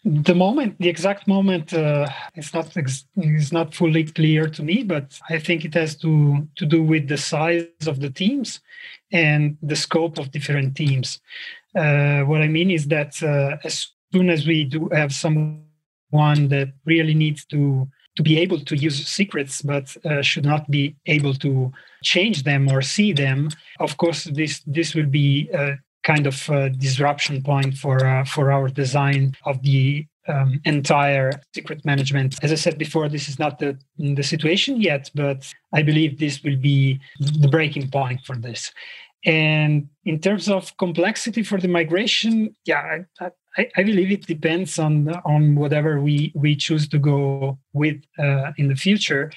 the 0.06 0.36
moment, 0.36 0.76
the 0.80 0.88
exact 0.88 1.28
moment, 1.28 1.74
uh, 1.74 2.08
is 2.36 2.54
not 2.54 2.78
is 3.17 3.52
not 3.52 3.74
fully 3.74 4.04
clear 4.04 4.48
to 4.48 4.62
me. 4.62 4.84
But 4.84 5.19
I 5.30 5.39
think 5.39 5.65
it 5.65 5.74
has 5.74 5.95
to 5.98 6.48
to 6.58 6.65
do 6.65 6.84
with 6.84 7.08
the 7.08 7.17
size 7.17 7.88
of 7.88 8.02
the 8.02 8.12
teams 8.12 8.60
and 9.12 9.58
the 9.63 9.76
scope 9.76 10.19
of 10.19 10.32
different 10.32 10.76
teams. 10.76 11.19
Uh, 11.76 12.22
what 12.22 12.41
I 12.41 12.48
mean 12.48 12.69
is 12.69 12.88
that 12.88 13.22
uh, 13.24 13.58
as 13.63 13.88
soon 14.13 14.30
as 14.30 14.45
we 14.45 14.63
do 14.63 14.89
have 14.91 15.12
someone 16.12 16.48
that 16.50 16.69
really 16.86 17.13
needs 17.13 17.45
to 17.45 17.88
to 18.15 18.24
be 18.24 18.38
able 18.39 18.60
to 18.60 18.76
use 18.76 19.08
secrets 19.08 19.62
but 19.62 19.95
uh, 20.06 20.22
should 20.22 20.45
not 20.45 20.69
be 20.69 20.95
able 21.06 21.34
to 21.34 21.72
change 22.04 22.43
them 22.43 22.69
or 22.69 22.82
see 22.82 23.13
them 23.13 23.50
of 23.80 23.98
course 23.98 24.26
this 24.26 24.62
this 24.65 24.93
will 24.95 25.06
be 25.06 25.50
a 25.54 25.78
kind 26.04 26.28
of 26.28 26.50
a 26.50 26.69
disruption 26.69 27.41
point 27.41 27.76
for 27.76 28.06
uh, 28.06 28.26
for 28.26 28.52
our 28.52 28.67
design 28.69 29.36
of 29.45 29.62
the 29.63 30.06
um, 30.28 30.62
entire 30.65 31.32
secret 31.54 31.84
management. 31.84 32.36
As 32.43 32.52
I 32.52 32.56
said 32.56 32.78
before, 32.78 33.10
this 33.10 33.28
is 33.28 33.39
not 33.39 33.60
the 33.60 33.78
the 33.98 34.24
situation 34.24 34.82
yet, 34.82 35.10
but 35.13 35.52
I 35.74 35.82
believe 35.82 36.19
this 36.19 36.43
will 36.43 36.58
be 36.58 37.00
the 37.19 37.48
breaking 37.48 37.89
point 37.89 38.22
for 38.26 38.36
this. 38.36 38.72
And 39.26 39.89
in 40.06 40.19
terms 40.19 40.48
of 40.48 40.78
complexity 40.78 41.43
for 41.43 41.60
the 41.60 41.67
migration, 41.67 42.56
yeah, 42.65 43.00
I, 43.19 43.32
I, 43.58 43.70
I 43.78 43.84
believe 43.84 44.12
it 44.12 44.28
depends 44.28 44.80
on 44.80 45.10
on 45.26 45.56
whatever 45.56 46.00
we 46.02 46.32
we 46.36 46.56
choose 46.56 46.88
to 46.90 47.00
go 47.00 47.58
with 47.74 47.98
uh, 48.18 48.52
in 48.58 48.68
the 48.68 48.76
future. 48.76 49.32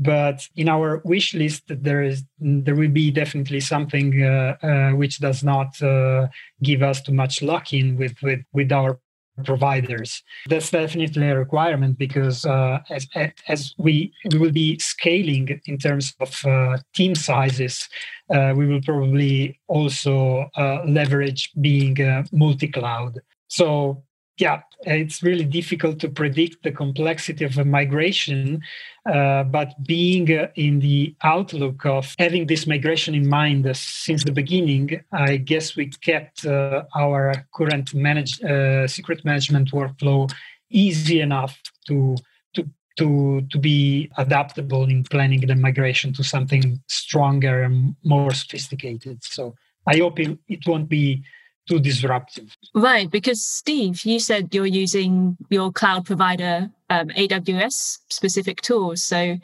But 0.00 0.46
in 0.54 0.68
our 0.68 1.02
wish 1.04 1.34
list, 1.34 1.64
there 1.68 2.02
is 2.02 2.24
there 2.38 2.76
will 2.76 2.90
be 2.90 3.10
definitely 3.10 3.60
something 3.60 4.22
uh, 4.22 4.56
uh, 4.62 4.90
which 4.92 5.18
does 5.18 5.42
not 5.42 5.80
uh, 5.82 6.28
give 6.62 6.82
us 6.82 7.02
too 7.02 7.12
much 7.12 7.42
luck 7.42 7.72
in 7.72 7.96
with 7.96 8.14
with 8.22 8.40
with 8.52 8.70
our 8.72 9.00
providers. 9.44 10.22
That's 10.48 10.70
definitely 10.70 11.28
a 11.28 11.38
requirement 11.38 11.98
because 11.98 12.44
uh, 12.44 12.80
as, 12.90 13.06
as 13.48 13.74
we, 13.78 14.12
we 14.32 14.38
will 14.38 14.52
be 14.52 14.78
scaling 14.78 15.60
in 15.66 15.78
terms 15.78 16.14
of 16.20 16.44
uh, 16.44 16.78
team 16.94 17.14
sizes, 17.14 17.88
uh, 18.30 18.52
we 18.56 18.66
will 18.66 18.82
probably 18.82 19.58
also 19.68 20.48
uh, 20.56 20.82
leverage 20.86 21.50
being 21.60 22.00
uh, 22.00 22.24
multi 22.32 22.68
cloud. 22.68 23.20
So 23.48 24.04
yeah, 24.38 24.60
it's 24.82 25.22
really 25.22 25.44
difficult 25.44 25.98
to 26.00 26.08
predict 26.08 26.62
the 26.62 26.70
complexity 26.70 27.44
of 27.44 27.58
a 27.58 27.64
migration, 27.64 28.62
uh, 29.04 29.42
but 29.44 29.74
being 29.84 30.32
uh, 30.32 30.48
in 30.54 30.78
the 30.78 31.14
outlook 31.24 31.84
of 31.84 32.14
having 32.18 32.46
this 32.46 32.66
migration 32.66 33.14
in 33.14 33.28
mind 33.28 33.66
uh, 33.66 33.74
since 33.74 34.24
the 34.24 34.32
beginning, 34.32 35.00
I 35.12 35.38
guess 35.38 35.76
we 35.76 35.88
kept 35.88 36.46
uh, 36.46 36.84
our 36.94 37.46
current 37.52 37.92
uh, 37.94 38.86
secret 38.86 39.24
management 39.24 39.72
workflow 39.72 40.32
easy 40.70 41.20
enough 41.20 41.60
to 41.88 42.16
to 42.54 42.64
to 42.98 43.42
to 43.50 43.58
be 43.58 44.10
adaptable 44.18 44.84
in 44.84 45.02
planning 45.04 45.40
the 45.40 45.56
migration 45.56 46.12
to 46.12 46.22
something 46.22 46.80
stronger 46.86 47.62
and 47.62 47.96
more 48.04 48.32
sophisticated. 48.32 49.24
So 49.24 49.56
I 49.86 49.96
hope 49.96 50.20
it, 50.20 50.38
it 50.48 50.66
won't 50.66 50.88
be 50.88 51.24
too 51.68 51.78
disruptive. 51.80 52.56
Right, 52.74 53.10
because 53.10 53.46
Steve, 53.46 54.04
you 54.04 54.18
said 54.18 54.54
you're 54.54 54.66
using 54.66 55.36
your 55.50 55.72
cloud 55.72 56.06
provider 56.06 56.70
um, 56.90 57.08
AWS 57.08 57.98
specific 58.08 58.60
tools. 58.62 59.02
So 59.02 59.36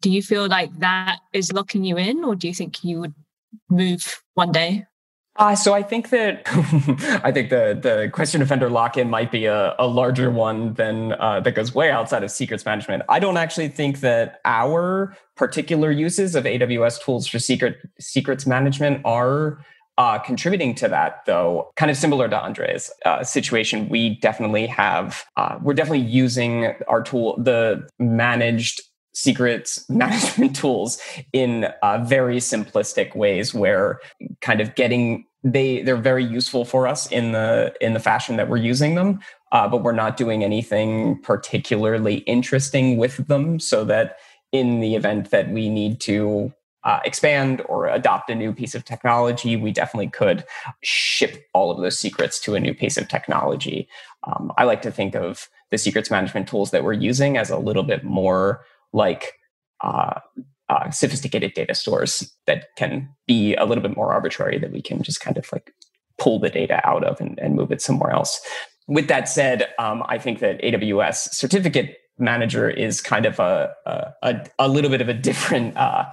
do 0.00 0.10
you 0.10 0.22
feel 0.22 0.48
like 0.48 0.78
that 0.78 1.18
is 1.32 1.52
locking 1.52 1.84
you 1.84 1.96
in, 1.96 2.24
or 2.24 2.34
do 2.34 2.48
you 2.48 2.54
think 2.54 2.84
you 2.84 3.00
would 3.00 3.14
move 3.68 4.22
one 4.34 4.52
day? 4.52 4.86
Uh, 5.36 5.54
so 5.54 5.72
I 5.72 5.82
think 5.82 6.10
that 6.10 6.42
I 7.24 7.32
think 7.32 7.50
the 7.50 7.78
the 7.80 8.10
question 8.12 8.42
of 8.42 8.48
vendor 8.48 8.68
lock-in 8.68 9.08
might 9.08 9.30
be 9.30 9.46
a, 9.46 9.74
a 9.78 9.86
larger 9.86 10.30
one 10.30 10.74
than 10.74 11.12
uh, 11.12 11.40
that 11.40 11.52
goes 11.52 11.74
way 11.74 11.90
outside 11.90 12.22
of 12.22 12.30
secrets 12.30 12.64
management. 12.66 13.04
I 13.08 13.20
don't 13.20 13.36
actually 13.36 13.68
think 13.68 14.00
that 14.00 14.40
our 14.44 15.16
particular 15.36 15.90
uses 15.90 16.34
of 16.34 16.44
AWS 16.44 17.02
tools 17.02 17.26
for 17.26 17.38
secret 17.38 17.76
secrets 17.98 18.46
management 18.46 19.00
are 19.04 19.64
uh, 20.00 20.18
contributing 20.18 20.74
to 20.74 20.88
that, 20.88 21.20
though, 21.26 21.70
kind 21.76 21.90
of 21.90 21.96
similar 21.96 22.26
to 22.26 22.34
Andre's 22.34 22.90
uh, 23.04 23.22
situation, 23.22 23.86
we 23.90 24.18
definitely 24.20 24.66
have, 24.66 25.26
uh, 25.36 25.58
we're 25.60 25.74
definitely 25.74 26.06
using 26.06 26.74
our 26.88 27.02
tool, 27.02 27.36
the 27.36 27.86
managed 27.98 28.80
secrets 29.12 29.84
management 29.90 30.56
tools 30.56 30.98
in 31.34 31.64
uh, 31.82 32.02
very 32.02 32.38
simplistic 32.38 33.14
ways 33.14 33.52
where 33.52 34.00
kind 34.40 34.62
of 34.62 34.74
getting 34.74 35.26
they 35.44 35.82
they're 35.82 35.96
very 35.96 36.24
useful 36.24 36.64
for 36.64 36.86
us 36.86 37.06
in 37.10 37.32
the 37.32 37.74
in 37.80 37.92
the 37.92 38.00
fashion 38.00 38.36
that 38.36 38.48
we're 38.48 38.58
using 38.58 38.94
them 38.94 39.18
uh, 39.52 39.66
but 39.66 39.82
we're 39.82 39.92
not 39.92 40.18
doing 40.18 40.44
anything 40.44 41.18
particularly 41.22 42.16
interesting 42.18 42.98
with 42.98 43.26
them 43.26 43.58
so 43.58 43.82
that 43.82 44.16
in 44.52 44.80
the 44.80 44.94
event 44.94 45.30
that 45.30 45.50
we 45.50 45.70
need 45.70 45.98
to 45.98 46.52
uh, 46.84 47.00
expand 47.04 47.62
or 47.66 47.88
adopt 47.88 48.30
a 48.30 48.34
new 48.34 48.52
piece 48.52 48.74
of 48.74 48.84
technology, 48.84 49.56
we 49.56 49.72
definitely 49.72 50.08
could 50.08 50.44
ship 50.82 51.46
all 51.52 51.70
of 51.70 51.82
those 51.82 51.98
secrets 51.98 52.40
to 52.40 52.54
a 52.54 52.60
new 52.60 52.74
piece 52.74 52.96
of 52.96 53.08
technology. 53.08 53.88
Um, 54.24 54.52
I 54.56 54.64
like 54.64 54.82
to 54.82 54.90
think 54.90 55.14
of 55.14 55.48
the 55.70 55.78
secrets 55.78 56.10
management 56.10 56.48
tools 56.48 56.70
that 56.70 56.84
we're 56.84 56.92
using 56.94 57.36
as 57.36 57.50
a 57.50 57.58
little 57.58 57.82
bit 57.82 58.02
more 58.02 58.64
like 58.92 59.34
uh, 59.82 60.20
uh, 60.68 60.90
sophisticated 60.90 61.52
data 61.54 61.74
stores 61.74 62.32
that 62.46 62.68
can 62.76 63.08
be 63.26 63.54
a 63.56 63.64
little 63.64 63.82
bit 63.82 63.96
more 63.96 64.12
arbitrary 64.12 64.58
that 64.58 64.72
we 64.72 64.80
can 64.80 65.02
just 65.02 65.20
kind 65.20 65.36
of 65.36 65.46
like 65.52 65.74
pull 66.18 66.38
the 66.38 66.50
data 66.50 66.80
out 66.86 67.04
of 67.04 67.20
and, 67.20 67.38
and 67.40 67.54
move 67.54 67.72
it 67.72 67.82
somewhere 67.82 68.10
else. 68.10 68.40
With 68.86 69.08
that 69.08 69.28
said, 69.28 69.68
um, 69.78 70.02
I 70.08 70.18
think 70.18 70.40
that 70.40 70.60
AWS 70.62 71.34
certificate 71.34 71.98
manager 72.20 72.68
is 72.68 73.00
kind 73.00 73.26
of 73.26 73.38
a 73.38 73.72
a, 74.22 74.46
a 74.58 74.68
little 74.68 74.90
bit 74.90 75.00
of 75.00 75.08
a 75.08 75.14
different 75.14 75.76
uh, 75.76 76.04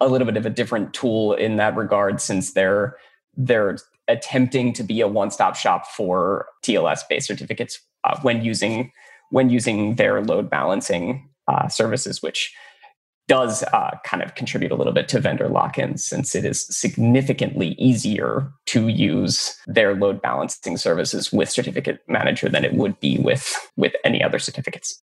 a 0.00 0.08
little 0.08 0.26
bit 0.26 0.36
of 0.36 0.46
a 0.46 0.50
different 0.50 0.94
tool 0.94 1.34
in 1.34 1.56
that 1.56 1.76
regard 1.76 2.20
since 2.20 2.52
they're 2.52 2.96
they're 3.36 3.78
attempting 4.08 4.72
to 4.74 4.82
be 4.82 5.00
a 5.00 5.08
one-stop 5.08 5.56
shop 5.56 5.86
for 5.86 6.46
TLS 6.64 7.00
based 7.08 7.26
certificates 7.26 7.80
uh, 8.04 8.18
when 8.22 8.42
using 8.42 8.92
when 9.30 9.48
using 9.48 9.94
their 9.96 10.22
load 10.22 10.50
balancing 10.50 11.28
uh, 11.48 11.68
services 11.68 12.22
which 12.22 12.54
does 13.28 13.62
uh, 13.62 13.96
kind 14.04 14.22
of 14.22 14.34
contribute 14.34 14.72
a 14.72 14.74
little 14.74 14.92
bit 14.92 15.08
to 15.08 15.20
vendor 15.20 15.48
lock-in 15.48 15.96
since 15.96 16.34
it 16.34 16.44
is 16.44 16.66
significantly 16.76 17.68
easier 17.78 18.50
to 18.66 18.88
use 18.88 19.56
their 19.66 19.94
load 19.94 20.20
balancing 20.20 20.76
services 20.76 21.32
with 21.32 21.48
certificate 21.48 22.00
manager 22.08 22.48
than 22.48 22.64
it 22.64 22.74
would 22.74 22.98
be 23.00 23.18
with 23.18 23.70
with 23.76 23.94
any 24.04 24.22
other 24.22 24.38
certificates 24.38 25.02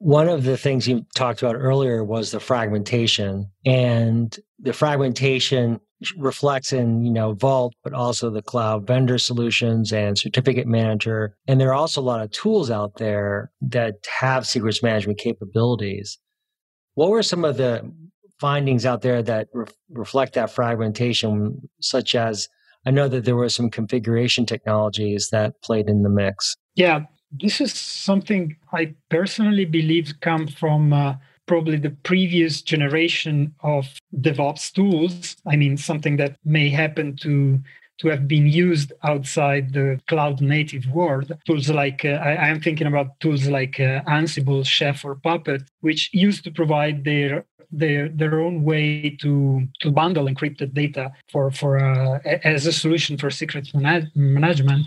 one 0.00 0.30
of 0.30 0.44
the 0.44 0.56
things 0.56 0.88
you 0.88 1.04
talked 1.14 1.42
about 1.42 1.56
earlier 1.56 2.02
was 2.02 2.30
the 2.30 2.40
fragmentation, 2.40 3.50
and 3.66 4.36
the 4.58 4.72
fragmentation 4.72 5.78
reflects 6.16 6.72
in 6.72 7.04
you 7.04 7.12
know 7.12 7.34
Vault, 7.34 7.74
but 7.84 7.92
also 7.92 8.30
the 8.30 8.40
cloud 8.40 8.86
vendor 8.86 9.18
solutions 9.18 9.92
and 9.92 10.18
certificate 10.18 10.66
manager. 10.66 11.36
And 11.46 11.60
there 11.60 11.68
are 11.68 11.74
also 11.74 12.00
a 12.00 12.02
lot 12.02 12.22
of 12.22 12.30
tools 12.30 12.70
out 12.70 12.96
there 12.96 13.52
that 13.60 13.96
have 14.20 14.46
secrets 14.46 14.82
management 14.82 15.18
capabilities. 15.18 16.18
What 16.94 17.10
were 17.10 17.22
some 17.22 17.44
of 17.44 17.58
the 17.58 17.92
findings 18.40 18.86
out 18.86 19.02
there 19.02 19.22
that 19.22 19.48
re- 19.52 19.66
reflect 19.90 20.32
that 20.32 20.50
fragmentation, 20.50 21.60
such 21.82 22.14
as 22.14 22.48
I 22.86 22.90
know 22.90 23.06
that 23.08 23.26
there 23.26 23.36
were 23.36 23.50
some 23.50 23.68
configuration 23.68 24.46
technologies 24.46 25.28
that 25.30 25.60
played 25.62 25.90
in 25.90 26.02
the 26.02 26.08
mix. 26.08 26.56
Yeah, 26.74 27.00
this 27.32 27.60
is 27.60 27.72
something 27.72 28.56
I 28.72 28.94
personally 29.08 29.64
believe 29.64 30.14
come 30.20 30.46
from 30.46 30.92
uh, 30.92 31.14
probably 31.46 31.76
the 31.76 31.90
previous 31.90 32.62
generation 32.62 33.54
of 33.60 33.88
DevOps 34.20 34.72
tools. 34.72 35.36
I 35.46 35.56
mean, 35.56 35.76
something 35.76 36.16
that 36.16 36.36
may 36.44 36.68
happen 36.68 37.16
to 37.16 37.60
to 38.00 38.08
have 38.08 38.26
been 38.26 38.46
used 38.46 38.92
outside 39.02 39.74
the 39.74 40.00
cloud 40.08 40.40
native 40.40 40.86
world. 40.86 41.32
Tools 41.46 41.68
like, 41.68 42.02
uh, 42.02 42.16
I, 42.30 42.48
am 42.48 42.58
thinking 42.58 42.86
about 42.86 43.20
tools 43.20 43.46
like 43.46 43.78
uh, 43.78 44.00
Ansible, 44.08 44.64
Chef, 44.64 45.04
or 45.04 45.16
Puppet, 45.16 45.64
which 45.80 46.08
used 46.14 46.42
to 46.44 46.50
provide 46.50 47.04
their 47.04 47.44
their 47.72 48.08
their 48.08 48.40
own 48.40 48.64
way 48.64 49.10
to 49.20 49.32
to 49.80 49.92
bundle 49.92 50.26
encrypted 50.26 50.72
data 50.74 51.12
for 51.30 51.50
for 51.50 51.78
uh, 51.78 52.18
as 52.42 52.66
a 52.66 52.72
solution 52.72 53.16
for 53.16 53.30
secret 53.30 53.68
management 54.14 54.86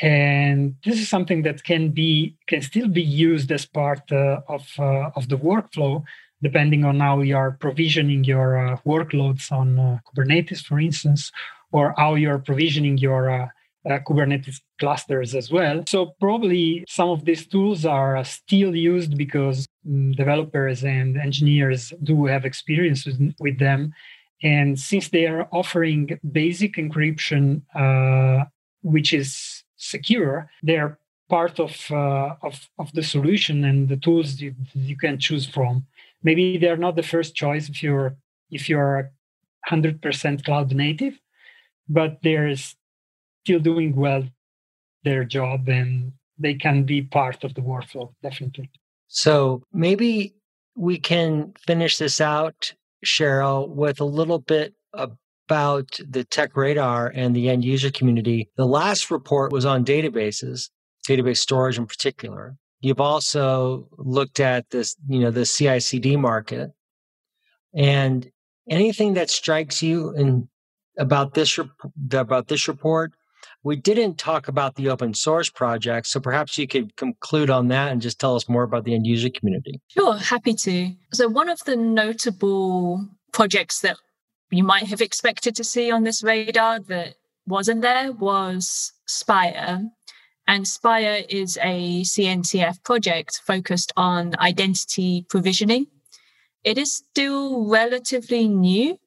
and 0.00 0.74
this 0.84 0.98
is 0.98 1.08
something 1.08 1.42
that 1.42 1.62
can 1.62 1.90
be 1.90 2.34
can 2.46 2.62
still 2.62 2.88
be 2.88 3.02
used 3.02 3.52
as 3.52 3.66
part 3.66 4.00
uh, 4.12 4.40
of 4.48 4.66
uh, 4.78 5.10
of 5.14 5.28
the 5.28 5.36
workflow 5.36 6.02
depending 6.42 6.84
on 6.84 7.00
how 7.00 7.20
you 7.20 7.36
are 7.36 7.52
provisioning 7.52 8.24
your 8.24 8.56
uh, 8.56 8.76
workloads 8.86 9.52
on 9.52 9.78
uh, 9.78 9.98
kubernetes 10.06 10.64
for 10.64 10.80
instance 10.80 11.30
or 11.72 11.94
how 11.98 12.14
you're 12.14 12.38
provisioning 12.38 12.96
your 12.98 13.30
uh, 13.30 13.46
uh, 13.88 13.98
Kubernetes 14.06 14.60
clusters 14.78 15.34
as 15.34 15.50
well. 15.50 15.82
So 15.88 16.14
probably 16.20 16.84
some 16.86 17.08
of 17.08 17.24
these 17.24 17.46
tools 17.46 17.86
are 17.86 18.22
still 18.24 18.76
used 18.76 19.16
because 19.16 19.66
um, 19.86 20.12
developers 20.12 20.84
and 20.84 21.16
engineers 21.16 21.90
do 22.02 22.26
have 22.26 22.44
experience 22.44 23.06
with, 23.06 23.34
with, 23.40 23.58
them. 23.58 23.94
And 24.42 24.78
since 24.78 25.08
they 25.08 25.26
are 25.26 25.48
offering 25.50 26.18
basic 26.30 26.74
encryption, 26.74 27.62
which 28.82 29.12
is 29.12 29.59
secure, 29.80 30.50
they're 30.62 30.98
part 31.28 31.58
of, 31.58 31.90
uh, 31.90 32.34
of, 32.42 32.68
of 32.78 32.92
the 32.92 33.02
solution 33.02 33.64
and 33.64 33.88
the 33.88 33.96
tools 33.96 34.40
you, 34.40 34.54
you 34.74 34.96
can 34.96 35.18
choose 35.18 35.46
from. 35.46 35.86
Maybe 36.22 36.58
they're 36.58 36.76
not 36.76 36.96
the 36.96 37.02
first 37.02 37.34
choice 37.34 37.68
if 37.68 37.82
you're 37.82 38.16
if 38.50 38.68
you're 38.68 39.12
100% 39.70 40.44
cloud 40.44 40.74
native, 40.74 41.18
but 41.88 42.18
they're 42.22 42.54
still 42.56 43.60
doing 43.60 43.94
well 43.94 44.24
their 45.04 45.24
job 45.24 45.68
and 45.68 46.12
they 46.36 46.54
can 46.54 46.82
be 46.82 47.00
part 47.00 47.44
of 47.44 47.54
the 47.54 47.60
workflow, 47.60 48.12
definitely. 48.24 48.68
So 49.06 49.62
maybe 49.72 50.34
we 50.76 50.98
can 50.98 51.52
finish 51.64 51.96
this 51.98 52.20
out, 52.20 52.74
Cheryl, 53.06 53.68
with 53.68 54.00
a 54.00 54.04
little 54.04 54.40
bit 54.40 54.74
about 55.50 55.98
the 56.08 56.22
tech 56.22 56.56
radar 56.56 57.08
and 57.08 57.34
the 57.34 57.48
end 57.48 57.64
user 57.64 57.90
community. 57.90 58.48
The 58.56 58.66
last 58.66 59.10
report 59.10 59.50
was 59.50 59.64
on 59.64 59.84
databases, 59.84 60.70
database 61.08 61.38
storage 61.38 61.76
in 61.76 61.86
particular. 61.86 62.56
You've 62.80 63.00
also 63.00 63.88
looked 63.98 64.38
at 64.38 64.70
this, 64.70 64.94
you 65.08 65.18
know, 65.18 65.32
the 65.32 65.44
CI/CD 65.44 66.16
market, 66.16 66.70
and 67.74 68.30
anything 68.68 69.14
that 69.14 69.28
strikes 69.28 69.82
you 69.82 70.14
in 70.14 70.48
about 70.96 71.34
this 71.34 71.58
about 72.08 72.46
this 72.46 72.68
report 72.68 73.12
we 73.62 73.76
didn't 73.76 74.16
talk 74.16 74.48
about 74.48 74.76
the 74.76 74.88
open 74.88 75.12
source 75.12 75.50
project, 75.50 76.06
so 76.06 76.18
perhaps 76.18 76.56
you 76.56 76.66
could 76.66 76.96
conclude 76.96 77.50
on 77.50 77.68
that 77.68 77.92
and 77.92 78.00
just 78.00 78.18
tell 78.18 78.34
us 78.34 78.48
more 78.48 78.62
about 78.62 78.84
the 78.84 78.94
end 78.94 79.06
user 79.06 79.28
community. 79.28 79.80
Sure, 79.88 80.16
happy 80.16 80.54
to. 80.54 80.92
So, 81.12 81.28
one 81.28 81.48
of 81.48 81.62
the 81.64 81.76
notable 81.76 83.06
projects 83.32 83.80
that 83.80 83.96
you 84.50 84.64
might 84.64 84.86
have 84.86 85.00
expected 85.00 85.54
to 85.56 85.64
see 85.64 85.90
on 85.90 86.02
this 86.02 86.22
radar 86.22 86.80
that 86.80 87.14
wasn't 87.46 87.82
there 87.82 88.12
was 88.12 88.92
Spire. 89.06 89.90
And 90.46 90.66
Spire 90.66 91.24
is 91.28 91.58
a 91.62 92.02
CNCF 92.02 92.82
project 92.82 93.40
focused 93.46 93.92
on 93.96 94.34
identity 94.38 95.24
provisioning. 95.28 95.86
It 96.64 96.76
is 96.76 96.92
still 96.92 97.68
relatively 97.68 98.48
new, 98.48 98.98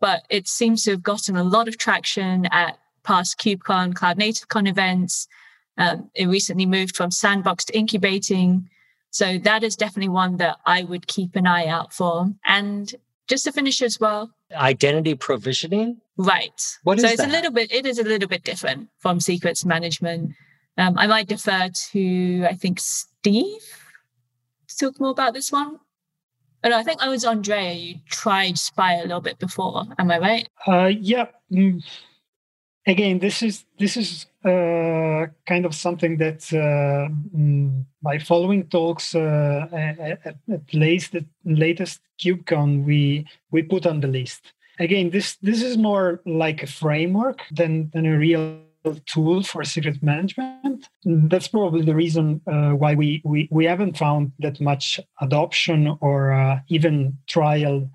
but 0.00 0.24
it 0.30 0.48
seems 0.48 0.84
to 0.84 0.92
have 0.92 1.02
gotten 1.02 1.36
a 1.36 1.44
lot 1.44 1.68
of 1.68 1.76
traction 1.76 2.46
at 2.46 2.78
past 3.02 3.38
KubeCon, 3.38 3.94
Cloud 3.94 4.16
Native 4.18 4.48
Con 4.48 4.66
events. 4.66 5.26
Um, 5.76 6.10
it 6.14 6.26
recently 6.26 6.66
moved 6.66 6.96
from 6.96 7.10
sandbox 7.10 7.64
to 7.66 7.76
incubating. 7.76 8.68
So 9.10 9.38
that 9.38 9.62
is 9.62 9.76
definitely 9.76 10.08
one 10.08 10.36
that 10.36 10.58
I 10.64 10.84
would 10.84 11.06
keep 11.06 11.36
an 11.36 11.46
eye 11.46 11.66
out 11.66 11.92
for. 11.92 12.28
And 12.44 12.94
just 13.28 13.44
to 13.44 13.52
finish 13.52 13.82
as 13.82 13.98
well. 14.00 14.30
Identity 14.54 15.14
provisioning? 15.14 16.00
Right. 16.16 16.60
What 16.82 17.00
so 17.00 17.06
is 17.06 17.12
it's 17.12 17.22
that? 17.22 17.28
a 17.28 17.32
little 17.32 17.50
bit, 17.50 17.72
it 17.72 17.86
is 17.86 17.98
a 17.98 18.04
little 18.04 18.28
bit 18.28 18.44
different 18.44 18.88
from 18.98 19.20
secrets 19.20 19.64
management. 19.64 20.32
Um, 20.78 20.98
I 20.98 21.06
might 21.06 21.28
defer 21.28 21.68
to, 21.92 22.46
I 22.48 22.54
think, 22.54 22.80
Steve 22.80 23.62
to 24.68 24.76
talk 24.76 25.00
more 25.00 25.10
about 25.10 25.34
this 25.34 25.52
one. 25.52 25.78
Oh, 26.64 26.68
no, 26.68 26.78
I 26.78 26.82
think 26.82 27.02
I 27.02 27.08
was 27.08 27.24
Andrea. 27.24 27.72
You 27.72 27.96
tried 28.08 28.56
Spire 28.56 29.00
a 29.00 29.02
little 29.02 29.20
bit 29.20 29.38
before. 29.38 29.84
Am 29.98 30.10
I 30.10 30.18
right? 30.18 30.48
Uh, 30.66 30.86
yeah. 30.86 31.26
Mm 31.52 31.82
again, 32.86 33.18
this 33.18 33.42
is 33.42 33.64
this 33.78 33.96
is 33.96 34.26
uh, 34.44 35.26
kind 35.46 35.64
of 35.64 35.74
something 35.74 36.16
that 36.18 36.42
uh, 36.52 37.08
mm, 37.36 37.84
by 38.02 38.18
following 38.18 38.68
talks 38.68 39.14
uh, 39.14 39.66
at, 39.72 40.36
at 40.50 40.74
least 40.74 41.12
the 41.12 41.24
latest 41.44 42.00
KubeCon 42.20 42.84
we 42.84 43.26
we 43.50 43.62
put 43.62 43.86
on 43.86 44.00
the 44.00 44.08
list. 44.08 44.52
Again, 44.78 45.10
this 45.10 45.36
this 45.36 45.62
is 45.62 45.76
more 45.76 46.20
like 46.26 46.62
a 46.62 46.66
framework 46.66 47.42
than 47.50 47.90
than 47.92 48.06
a 48.06 48.16
real 48.16 48.60
tool 49.06 49.42
for 49.42 49.62
secret 49.64 50.02
management. 50.02 50.88
That's 51.04 51.48
probably 51.48 51.82
the 51.82 51.94
reason 51.94 52.40
uh, 52.46 52.70
why 52.70 52.94
we, 52.94 53.22
we 53.24 53.48
we 53.50 53.64
haven't 53.64 53.96
found 53.96 54.32
that 54.40 54.60
much 54.60 54.98
adoption 55.20 55.96
or 56.00 56.32
uh, 56.32 56.60
even 56.68 57.18
trial 57.28 57.88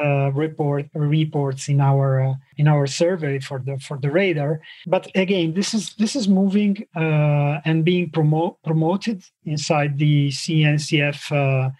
uh, 0.00 0.30
report 0.32 0.86
reports 0.94 1.68
in 1.68 1.80
our 1.80 2.20
uh, 2.20 2.34
in 2.56 2.68
our 2.68 2.86
survey 2.86 3.38
for 3.38 3.58
the 3.58 3.78
for 3.78 3.98
the 3.98 4.10
radar. 4.10 4.60
But 4.86 5.10
again, 5.14 5.54
this 5.54 5.74
is 5.74 5.94
this 5.94 6.16
is 6.16 6.28
moving 6.28 6.86
uh, 6.96 7.60
and 7.64 7.84
being 7.84 8.10
promo- 8.10 8.56
promoted 8.64 9.24
inside 9.44 9.98
the 9.98 10.28
CNCF 10.28 11.20
uh, 11.32 11.70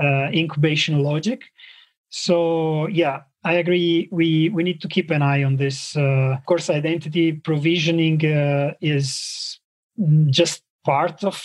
uh, 0.00 0.30
incubation 0.32 1.02
logic. 1.02 1.44
So 2.08 2.88
yeah, 2.88 3.22
I 3.44 3.54
agree. 3.54 4.08
We 4.10 4.48
we 4.48 4.62
need 4.62 4.80
to 4.82 4.88
keep 4.88 5.10
an 5.10 5.22
eye 5.22 5.44
on 5.44 5.56
this. 5.56 5.96
Of 5.96 6.44
course, 6.46 6.70
identity 6.70 7.32
provisioning 7.32 8.20
is 8.80 9.60
just 10.30 10.62
part 10.84 11.22
of 11.22 11.36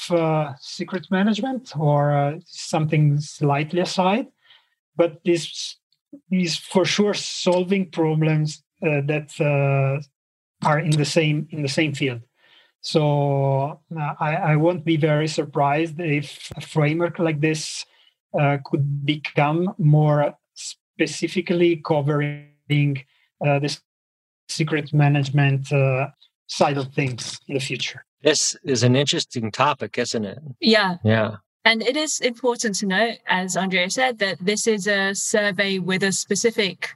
secret 0.60 1.08
management 1.12 1.74
or 1.78 2.39
something 2.46 3.19
slightly 3.19 3.82
aside 3.82 4.28
but 4.96 5.24
this 5.26 5.78
is 6.32 6.58
for 6.58 6.86
sure 6.86 7.13
solving 7.13 7.89
problems 7.89 8.63
uh, 8.82 9.02
that 9.06 9.30
uh, 9.39 10.02
are 10.67 10.80
in 10.80 10.91
the 10.91 11.06
same 11.06 11.47
in 11.52 11.62
the 11.62 11.69
same 11.69 11.93
field. 11.93 12.21
So 12.82 13.80
uh, 13.97 14.13
I, 14.19 14.36
I, 14.36 14.56
won't 14.58 14.84
be 14.84 14.97
very 14.97 15.30
surprised 15.30 15.97
if 16.02 16.52
a 16.58 16.62
framework 16.62 17.17
like 17.17 17.39
this 17.39 17.86
uh, 18.38 18.58
could 18.65 19.06
become 19.06 19.73
more 19.78 20.38
specifically 20.54 21.78
covering 21.78 23.06
uh, 23.45 23.60
the 23.60 23.80
secret 24.49 24.93
management 24.93 25.71
uh, 25.71 26.08
side 26.47 26.78
of 26.78 26.93
things 26.93 27.39
in 27.47 27.54
the 27.54 27.62
future. 27.62 28.06
This 28.21 28.56
is 28.63 28.84
an 28.84 28.95
interesting 28.95 29.52
topic, 29.52 29.97
isn't 29.97 30.26
it? 30.26 30.39
Yeah. 30.60 30.97
Yeah. 31.04 31.38
And 31.65 31.82
it 31.82 31.95
is 31.95 32.19
important 32.19 32.76
to 32.76 32.86
note, 32.86 33.17
as 33.26 33.56
Andrea 33.56 33.89
said, 33.89 34.19
that 34.19 34.38
this 34.41 34.67
is 34.67 34.86
a 34.88 35.15
survey 35.15 35.80
with 35.80 36.04
a 36.04 36.12
specific 36.12 36.89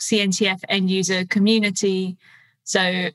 CNCF 0.00 0.60
end 0.68 0.90
user 0.90 1.24
community. 1.26 2.16
So, 2.64 3.10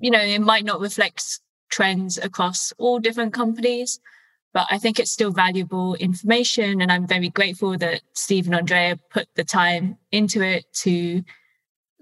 you 0.00 0.10
know, 0.10 0.20
it 0.20 0.40
might 0.40 0.64
not 0.64 0.80
reflect 0.80 1.40
trends 1.70 2.18
across 2.18 2.72
all 2.78 2.98
different 2.98 3.32
companies, 3.32 4.00
but 4.52 4.66
I 4.70 4.78
think 4.78 4.98
it's 4.98 5.12
still 5.12 5.30
valuable 5.30 5.94
information. 5.94 6.80
And 6.80 6.90
I'm 6.90 7.06
very 7.06 7.28
grateful 7.28 7.78
that 7.78 8.00
Steve 8.14 8.46
and 8.46 8.56
Andrea 8.56 8.98
put 9.10 9.28
the 9.36 9.44
time 9.44 9.98
into 10.10 10.42
it 10.42 10.64
to 10.82 11.22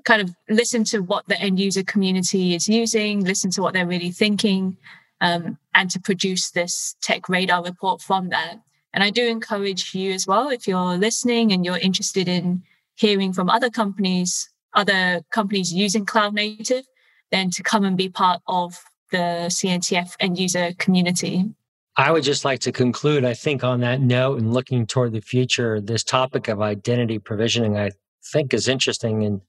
kind 0.05 0.23
of 0.23 0.35
listen 0.49 0.85
to 0.85 1.01
what 1.01 1.27
the 1.27 1.39
end 1.39 1.59
user 1.61 1.83
community 1.83 2.55
is 2.55 2.67
using, 2.69 3.25
listen 3.25 3.51
to 3.51 3.61
what 3.61 3.75
they're 3.75 3.87
really 3.87 4.13
thinking, 4.13 4.79
um, 5.21 5.59
and 5.75 5.91
to 5.91 6.01
produce 6.01 6.51
this 6.51 6.97
tech 7.03 7.29
radar 7.29 7.63
report 7.63 8.01
from 8.01 8.29
that. 8.31 8.57
And 8.93 9.05
I 9.05 9.11
do 9.11 9.27
encourage 9.27 9.95
you 9.95 10.13
as 10.13 10.27
well, 10.27 10.49
if 10.49 10.67
you're 10.67 10.97
listening 10.97 11.53
and 11.53 11.65
you're 11.65 11.79
interested 11.79 12.29
in 12.29 12.63
hearing 12.95 13.33
from 13.33 13.51
other 13.51 13.71
companies, 13.71 14.49
other 14.75 15.23
companies 15.31 15.73
using 15.73 16.07
cloud 16.07 16.35
native, 16.35 16.85
then 17.31 17.51
to 17.51 17.63
come 17.63 17.85
and 17.85 17.97
be 17.97 18.09
part 18.09 18.41
of 18.47 18.79
the 19.11 19.49
CNCF 19.49 20.15
end 20.21 20.39
user 20.39 20.73
community. 20.79 21.45
I 21.99 22.13
would 22.13 22.25
just 22.25 22.45
like 22.45 22.61
to 22.61 22.73
conclude, 22.73 23.25
I 23.25 23.33
think, 23.33 23.65
on 23.65 23.81
that 23.81 24.01
note 24.01 24.39
and 24.39 24.53
looking 24.53 24.87
toward 24.87 25.13
the 25.13 25.21
future, 25.21 25.81
this 25.81 26.05
topic 26.05 26.49
of 26.49 26.61
identity 26.61 27.19
provisioning, 27.19 27.79
I 27.79 27.91
think, 28.33 28.53
is 28.53 28.69
interesting. 28.69 29.25
And 29.25 29.41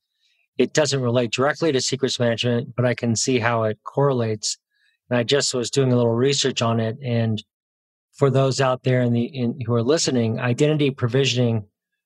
it 0.58 0.74
doesn't 0.74 1.02
relate 1.02 1.32
directly 1.32 1.72
to 1.74 1.82
secrets 1.82 2.20
management, 2.20 2.76
but 2.76 2.86
I 2.86 2.94
can 2.94 3.16
see 3.16 3.40
how 3.40 3.64
it 3.64 3.80
correlates 3.84 4.58
and 5.10 5.18
I 5.20 5.24
just 5.24 5.54
was 5.54 5.72
doing 5.72 5.92
a 5.92 5.96
little 5.96 6.14
research 6.14 6.62
on 6.62 6.80
it. 6.80 6.98
And 7.04 7.44
for 8.14 8.30
those 8.30 8.60
out 8.60 8.84
there 8.84 9.02
in 9.02 9.14
the 9.14 9.26
in, 9.26 9.60
who 9.66 9.74
are 9.74 9.84
listening, 9.84 10.40
identity 10.40 10.92
provisioning, 10.92 11.66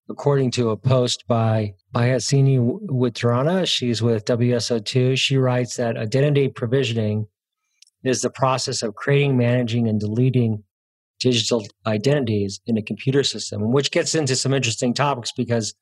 according 0.10 0.52
to 0.52 0.70
a 0.70 0.78
post 0.78 1.26
by 1.28 1.74
Bhayasini 1.96 2.60
Wittarana, 2.88 3.68
she's 3.68 4.02
with 4.02 4.26
WSO2. 4.26 5.18
She 5.18 5.38
writes 5.38 5.78
that 5.78 5.98
identity 5.98 6.50
provisioning 6.50 7.28
is 8.04 8.22
the 8.22 8.30
process 8.30 8.84
of 8.84 8.96
creating, 8.96 9.38
managing, 9.38 9.88
and 9.88 10.00
deleting 10.00 10.64
digital 11.20 11.66
identities 11.86 12.60
in 12.66 12.78
a 12.78 12.82
computer 12.82 13.24
system, 13.24 13.72
which 13.72 13.92
gets 13.92 14.16
into 14.16 14.36
some 14.36 14.54
interesting 14.54 14.94
topics 14.94 15.32
because 15.32 15.76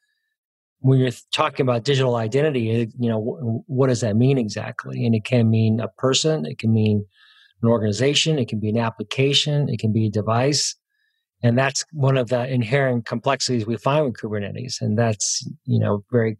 when 0.80 1.00
you're 1.00 1.12
talking 1.34 1.65
about 1.65 1.84
digital 1.84 2.15
identity, 2.15 2.89
you 2.98 3.10
know, 3.10 3.63
what 3.68 3.88
does 3.88 4.02
that 4.02 4.15
mean 4.15 4.38
exactly? 4.38 5.06
And 5.06 5.13
it 5.13 5.26
can 5.26 5.50
mean 5.50 5.80
a 5.80 5.89
person, 5.89 6.46
it 6.46 6.58
can 6.58 6.74
mean 6.74 7.06
an 7.62 7.70
organization, 7.70 8.39
it 8.39 8.48
can 8.48 8.60
be 8.60 8.70
an 8.70 8.78
application, 8.78 9.68
it 9.70 9.80
can 9.80 9.92
be 9.92 10.08
a 10.08 10.10
device. 10.10 10.76
And 11.44 11.58
that's 11.58 11.86
one 11.92 12.18
of 12.18 12.30
the 12.30 12.48
inherent 12.48 13.06
complexities 13.06 13.65
we 13.65 13.78
find 13.78 14.06
with 14.06 14.15
Kubernetes. 14.15 14.82
And 14.82 14.98
that's, 14.98 15.46
you 15.65 15.80
know, 15.80 16.04
very 16.12 16.38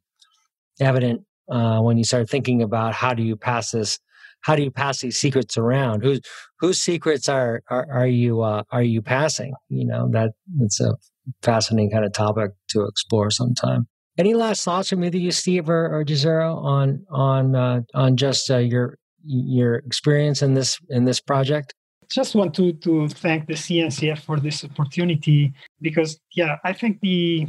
evident 0.80 1.22
uh, 1.52 1.80
when 1.80 1.98
you 1.98 2.04
start 2.04 2.30
thinking 2.30 2.62
about 2.62 2.94
how 2.94 3.14
do 3.14 3.24
you 3.24 3.36
pass 3.36 3.72
this 3.72 4.00
how 4.42 4.56
do 4.56 4.64
you 4.64 4.72
pass 4.72 5.00
these 5.02 5.20
secrets 5.20 5.58
around 5.58 6.02
whose 6.02 6.22
whose 6.60 6.80
secrets 6.80 7.28
are 7.28 7.62
are, 7.70 7.88
are 7.92 8.08
you 8.08 8.42
uh, 8.42 8.64
are 8.72 8.84
you 8.84 9.02
passing 9.02 9.54
you 9.68 9.86
know 9.86 10.08
that 10.12 10.32
it's 10.62 10.80
a 10.80 10.96
fascinating 11.42 11.92
kind 11.92 12.06
of 12.06 12.14
topic 12.14 12.52
to 12.70 12.86
explore 12.86 13.30
sometime 13.30 13.88
any 14.20 14.34
last 14.34 14.64
thoughts 14.66 14.90
from 14.90 15.04
either 15.04 15.18
you 15.18 15.32
steve 15.32 15.70
or, 15.70 15.86
or 15.96 16.04
Jazero 16.04 16.58
on 16.58 17.06
on 17.10 17.56
uh, 17.56 17.82
on 17.96 18.18
just 18.18 18.52
uh, 18.52 18.58
your 18.58 18.98
your 19.24 19.76
experience 19.76 20.42
in 20.42 20.54
this 20.54 20.78
in 20.90 21.06
this 21.06 21.22
project? 21.22 21.74
Just 22.12 22.36
want 22.36 22.54
to 22.56 22.74
to 22.74 23.08
thank 23.08 23.48
the 23.48 23.54
CNCF 23.54 24.20
for 24.20 24.40
this 24.40 24.64
opportunity 24.66 25.54
because 25.82 26.20
yeah 26.36 26.58
i 26.64 26.74
think 26.74 27.00
the 27.02 27.48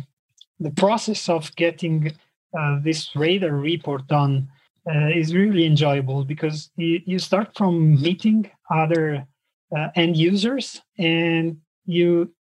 the 0.61 0.71
process 0.71 1.29
of 1.29 1.55
getting 1.57 2.13
uh, 2.59 2.79
this 2.83 3.15
radar 3.17 3.53
report 3.53 4.07
done 4.07 4.49
uh, 4.91 5.09
is 5.09 5.35
really 5.35 5.65
enjoyable 5.65 6.25
because 6.25 6.71
you, 6.77 7.01
you 7.07 7.19
start 7.19 7.49
from 7.57 8.01
meeting 8.01 8.51
other 8.71 9.27
uh, 9.77 9.89
end 9.95 10.17
users 10.17 10.83
and 10.99 11.57
you 11.87 12.33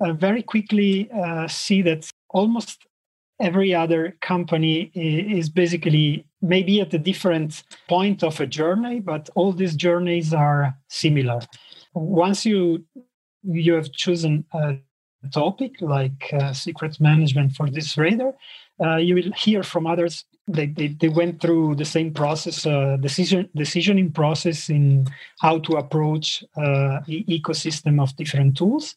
uh, 0.00 0.12
very 0.12 0.42
quickly 0.42 1.08
see 1.48 1.82
that 1.82 2.10
almost 2.30 2.86
every 3.40 3.74
other 3.74 4.16
company 4.20 4.90
is 4.94 5.48
basically 5.48 6.26
maybe 6.42 6.80
at 6.80 6.94
a 6.94 6.98
different 6.98 7.62
point 7.88 8.22
of 8.22 8.40
a 8.40 8.46
journey 8.46 9.00
but 9.00 9.28
all 9.34 9.52
these 9.52 9.74
journeys 9.74 10.32
are 10.32 10.74
similar. 10.88 11.40
Once 11.94 12.44
you 12.44 12.84
you 13.42 13.72
have 13.72 13.90
chosen 13.92 14.44
a 14.52 14.76
topic 15.32 15.80
like 15.80 16.30
uh, 16.32 16.52
secret 16.52 17.00
management 17.00 17.52
for 17.52 17.70
this 17.70 17.96
radar 17.96 18.34
uh, 18.82 18.96
you 18.96 19.14
will 19.14 19.32
hear 19.32 19.62
from 19.62 19.86
others. 19.86 20.24
They, 20.48 20.66
they, 20.66 20.88
they 20.88 21.08
went 21.08 21.40
through 21.40 21.76
the 21.76 21.84
same 21.84 22.12
process 22.12 22.66
uh, 22.66 22.96
decision 22.96 23.48
decisioning 23.56 24.12
process 24.12 24.68
in 24.68 25.06
how 25.40 25.58
to 25.60 25.74
approach 25.74 26.42
uh, 26.56 27.00
the 27.06 27.24
ecosystem 27.28 28.02
of 28.02 28.16
different 28.16 28.56
tools 28.56 28.96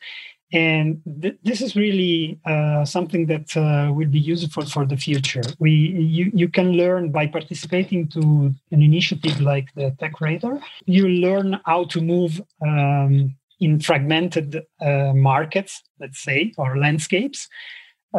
and 0.53 1.01
th- 1.21 1.37
this 1.43 1.61
is 1.61 1.75
really 1.75 2.39
uh, 2.45 2.85
something 2.85 3.25
that 3.25 3.57
uh, 3.57 3.91
will 3.91 4.07
be 4.07 4.19
useful 4.19 4.65
for 4.65 4.85
the 4.85 4.95
future 4.95 5.41
we 5.59 5.71
you, 5.71 6.31
you 6.33 6.47
can 6.47 6.73
learn 6.73 7.11
by 7.11 7.25
participating 7.27 8.07
to 8.07 8.53
an 8.71 8.81
initiative 8.81 9.41
like 9.41 9.67
the 9.75 9.91
tech 9.99 10.21
radar 10.21 10.59
you 10.85 11.07
learn 11.07 11.59
how 11.65 11.83
to 11.85 11.99
move 12.01 12.41
um, 12.61 13.35
in 13.59 13.79
fragmented 13.79 14.61
uh, 14.81 15.11
markets 15.13 15.81
let's 15.99 16.21
say 16.23 16.53
or 16.57 16.77
landscapes 16.77 17.49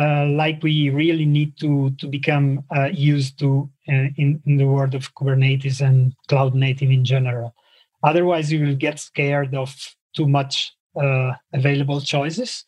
uh, 0.01 0.27
like 0.27 0.61
we 0.63 0.91
really 0.91 1.25
need 1.25 1.57
to 1.57 1.91
to 2.01 2.09
become 2.09 2.65
uh, 2.77 2.89
used 2.93 3.39
to 3.39 3.71
uh, 3.89 4.11
in, 4.17 4.43
in 4.45 4.57
the 4.57 4.67
world 4.67 4.95
of 4.95 5.15
Kubernetes 5.15 5.81
and 5.81 6.15
cloud 6.27 6.55
native 6.55 6.91
in 6.91 7.05
general. 7.05 7.55
Otherwise, 8.03 8.53
you 8.53 8.67
will 8.67 8.75
get 8.75 8.99
scared 8.99 9.55
of 9.55 9.73
too 10.17 10.27
much 10.27 10.75
uh, 10.97 11.33
available 11.53 12.01
choices, 12.01 12.65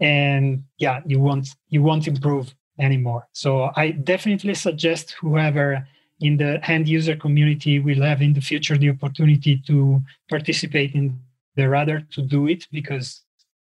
and 0.00 0.64
yeah, 0.78 1.00
you 1.06 1.20
won't 1.20 1.48
you 1.68 1.82
won't 1.82 2.08
improve 2.08 2.54
anymore. 2.78 3.28
So 3.32 3.70
I 3.76 3.90
definitely 3.90 4.54
suggest 4.54 5.12
whoever 5.20 5.86
in 6.20 6.36
the 6.36 6.60
end 6.70 6.88
user 6.88 7.16
community 7.16 7.78
will 7.78 8.02
have 8.02 8.22
in 8.22 8.32
the 8.32 8.40
future 8.40 8.78
the 8.78 8.90
opportunity 8.90 9.58
to 9.66 10.00
participate 10.28 10.94
in 10.94 11.18
the 11.56 11.68
radar 11.68 12.00
to 12.12 12.22
do 12.22 12.46
it 12.46 12.66
because 12.70 13.22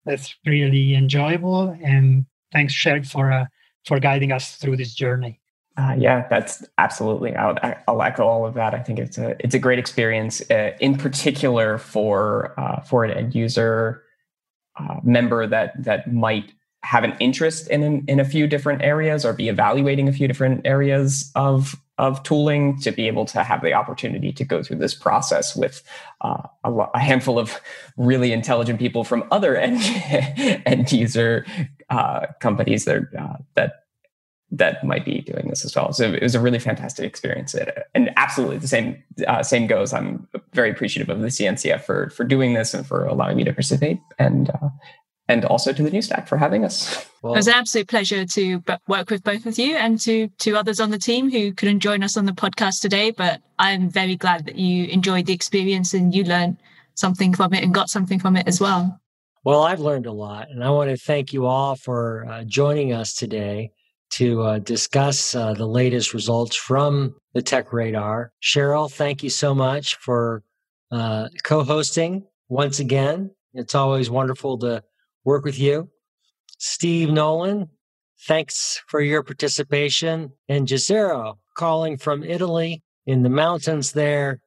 that's 0.04 0.34
really 0.46 0.94
enjoyable 0.94 1.76
and 1.82 2.26
thanks, 2.52 2.72
Cheryl, 2.72 3.06
for 3.06 3.32
uh, 3.32 3.46
for 3.84 3.98
guiding 4.00 4.32
us 4.32 4.56
through 4.56 4.76
this 4.76 4.94
journey. 4.94 5.40
Uh, 5.76 5.94
yeah, 5.98 6.26
that's 6.28 6.64
absolutely. 6.78 7.34
I'll, 7.34 7.56
I'll, 7.88 8.02
echo 8.02 8.24
all 8.24 8.46
of 8.46 8.54
that. 8.54 8.74
I 8.74 8.78
think 8.78 9.00
it's 9.00 9.18
a 9.18 9.34
it's 9.40 9.56
a 9.56 9.58
great 9.58 9.80
experience, 9.80 10.40
uh, 10.48 10.76
in 10.78 10.96
particular 10.96 11.78
for 11.78 12.54
uh, 12.58 12.80
for 12.82 13.04
an 13.04 13.10
end 13.10 13.34
user 13.34 14.04
uh, 14.76 15.00
member 15.02 15.48
that 15.48 15.72
that 15.82 16.12
might 16.12 16.52
have 16.84 17.02
an 17.02 17.16
interest 17.18 17.66
in, 17.68 18.04
in 18.06 18.20
a 18.20 18.24
few 18.24 18.46
different 18.46 18.82
areas 18.82 19.24
or 19.24 19.32
be 19.32 19.48
evaluating 19.48 20.06
a 20.06 20.12
few 20.12 20.28
different 20.28 20.66
areas 20.66 21.32
of 21.34 21.74
of 21.96 22.22
tooling 22.24 22.76
to 22.80 22.90
be 22.90 23.06
able 23.06 23.24
to 23.24 23.42
have 23.42 23.62
the 23.62 23.72
opportunity 23.72 24.32
to 24.32 24.44
go 24.44 24.62
through 24.62 24.76
this 24.76 24.94
process 24.94 25.54
with 25.54 25.82
uh, 26.22 26.42
a, 26.64 26.72
a, 26.72 26.98
handful 26.98 27.38
of 27.38 27.60
really 27.96 28.32
intelligent 28.32 28.80
people 28.80 29.04
from 29.04 29.22
other 29.30 29.56
end, 29.56 29.80
end 30.66 30.90
user 30.90 31.46
uh, 31.90 32.26
companies 32.40 32.84
that 32.84 33.02
uh, 33.16 33.36
that 33.54 33.83
that 34.58 34.84
might 34.84 35.04
be 35.04 35.20
doing 35.20 35.48
this 35.48 35.64
as 35.64 35.74
well. 35.74 35.92
So 35.92 36.12
it 36.12 36.22
was 36.22 36.34
a 36.34 36.40
really 36.40 36.58
fantastic 36.58 37.04
experience, 37.04 37.54
and 37.94 38.10
absolutely 38.16 38.58
the 38.58 38.68
same 38.68 39.02
uh, 39.26 39.42
same 39.42 39.66
goes. 39.66 39.92
I'm 39.92 40.28
very 40.52 40.70
appreciative 40.70 41.14
of 41.14 41.20
the 41.20 41.28
CNCF 41.28 41.82
for 41.82 42.10
for 42.10 42.24
doing 42.24 42.54
this 42.54 42.74
and 42.74 42.86
for 42.86 43.04
allowing 43.04 43.36
me 43.36 43.44
to 43.44 43.52
participate, 43.52 44.00
and 44.18 44.50
uh, 44.50 44.68
and 45.28 45.44
also 45.46 45.72
to 45.72 45.82
the 45.82 45.90
New 45.90 46.02
Stack 46.02 46.28
for 46.28 46.36
having 46.36 46.64
us. 46.64 47.04
Well, 47.22 47.34
it 47.34 47.38
was 47.38 47.48
an 47.48 47.54
absolute 47.54 47.88
pleasure 47.88 48.24
to 48.24 48.62
work 48.86 49.10
with 49.10 49.24
both 49.24 49.46
of 49.46 49.58
you 49.58 49.76
and 49.76 50.00
to 50.02 50.28
to 50.28 50.56
others 50.56 50.80
on 50.80 50.90
the 50.90 50.98
team 50.98 51.30
who 51.30 51.52
couldn't 51.52 51.80
join 51.80 52.02
us 52.02 52.16
on 52.16 52.26
the 52.26 52.32
podcast 52.32 52.80
today. 52.80 53.10
But 53.10 53.42
I'm 53.58 53.90
very 53.90 54.16
glad 54.16 54.46
that 54.46 54.56
you 54.56 54.86
enjoyed 54.86 55.26
the 55.26 55.32
experience 55.32 55.94
and 55.94 56.14
you 56.14 56.24
learned 56.24 56.58
something 56.94 57.34
from 57.34 57.52
it 57.54 57.64
and 57.64 57.74
got 57.74 57.90
something 57.90 58.20
from 58.20 58.36
it 58.36 58.46
as 58.46 58.60
well. 58.60 59.00
Well, 59.42 59.62
I've 59.62 59.80
learned 59.80 60.06
a 60.06 60.12
lot, 60.12 60.48
and 60.48 60.64
I 60.64 60.70
want 60.70 60.88
to 60.90 60.96
thank 60.96 61.34
you 61.34 61.44
all 61.44 61.76
for 61.76 62.24
uh, 62.26 62.44
joining 62.44 62.94
us 62.94 63.14
today 63.14 63.72
to 64.14 64.42
uh, 64.42 64.58
discuss 64.60 65.34
uh, 65.34 65.54
the 65.54 65.66
latest 65.66 66.14
results 66.14 66.54
from 66.54 67.14
the 67.34 67.42
Tech 67.42 67.72
Radar. 67.72 68.32
Cheryl, 68.42 68.90
thank 68.90 69.22
you 69.22 69.30
so 69.30 69.54
much 69.54 69.96
for 69.96 70.42
uh, 70.92 71.28
co 71.42 71.64
hosting 71.64 72.24
once 72.48 72.78
again. 72.78 73.30
It's 73.54 73.74
always 73.74 74.10
wonderful 74.10 74.58
to 74.58 74.82
work 75.24 75.44
with 75.44 75.58
you. 75.58 75.90
Steve 76.58 77.10
Nolen, 77.10 77.68
thanks 78.26 78.80
for 78.86 79.00
your 79.00 79.22
participation. 79.22 80.32
And 80.48 80.68
Jazero, 80.68 81.38
calling 81.56 81.96
from 81.96 82.22
Italy 82.22 82.82
in 83.06 83.22
the 83.22 83.30
mountains 83.30 83.92
there. 83.92 84.40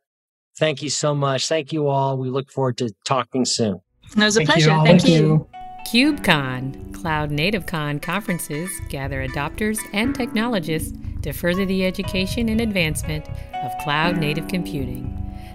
Thank 0.57 0.81
you 0.81 0.89
so 0.89 1.13
much. 1.13 1.47
Thank 1.47 1.73
you 1.73 1.87
all. 1.87 2.17
We 2.17 2.29
look 2.29 2.49
forward 2.49 2.77
to 2.77 2.91
talking 3.05 3.45
soon. 3.45 3.81
It 4.11 4.17
was 4.17 4.37
a 4.37 4.39
Thank 4.39 4.49
pleasure. 4.49 4.71
You 4.71 4.83
Thank, 4.83 5.01
Thank, 5.01 5.13
you. 5.13 5.17
you. 5.17 5.56
KubeCon, 5.87 6.91
CloudNativeCon 6.91 8.01
conferences 8.01 8.69
gather 8.89 9.25
adopters 9.25 9.79
and 9.93 10.13
technologists 10.13 10.91
to 11.21 11.31
further 11.31 11.65
the 11.65 11.85
education 11.85 12.49
and 12.49 12.59
advancement 12.59 13.25
of 13.63 13.71
cloud 13.85 14.17
native 14.17 14.49
computing. 14.49 15.05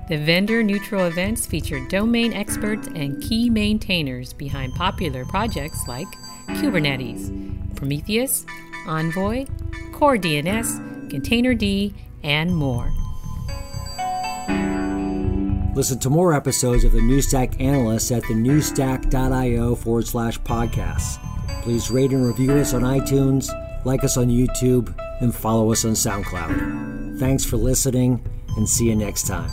The 0.09 0.17
vendor 0.17 0.63
neutral 0.63 1.05
events 1.05 1.45
feature 1.45 1.87
domain 1.89 2.33
experts 2.33 2.89
and 2.95 3.23
key 3.23 3.51
maintainers 3.51 4.33
behind 4.33 4.73
popular 4.73 5.27
projects 5.27 5.87
like 5.87 6.09
Kubernetes, 6.49 7.77
Prometheus, 7.77 8.47
Envoy, 8.87 9.45
CoreDNS, 9.93 11.11
Containerd, 11.11 11.93
and 12.23 12.57
more. 12.57 12.91
Listen 15.75 15.99
to 16.01 16.11
more 16.11 16.35
episodes 16.35 16.85
of 16.85 16.93
the 16.93 17.01
New 17.01 17.23
Stack 17.23 17.59
Analysts 17.59 18.11
at 18.11 18.23
thenewstack.io 18.25 19.75
forward 19.75 20.07
slash 20.07 20.39
podcasts. 20.41 21.19
Please 21.63 21.91
rate 21.91 22.11
and 22.11 22.27
review 22.27 22.53
us 22.53 22.75
on 22.75 22.83
iTunes, 22.83 23.49
like 23.87 24.05
us 24.05 24.19
on 24.19 24.27
YouTube, 24.27 24.95
and 25.21 25.35
follow 25.35 25.73
us 25.73 25.87
on 25.87 25.93
SoundCloud. 25.93 27.19
Thanks 27.19 27.45
for 27.45 27.57
listening, 27.57 28.23
and 28.57 28.69
see 28.69 28.87
you 28.87 28.97
next 28.97 29.27
time. 29.27 29.49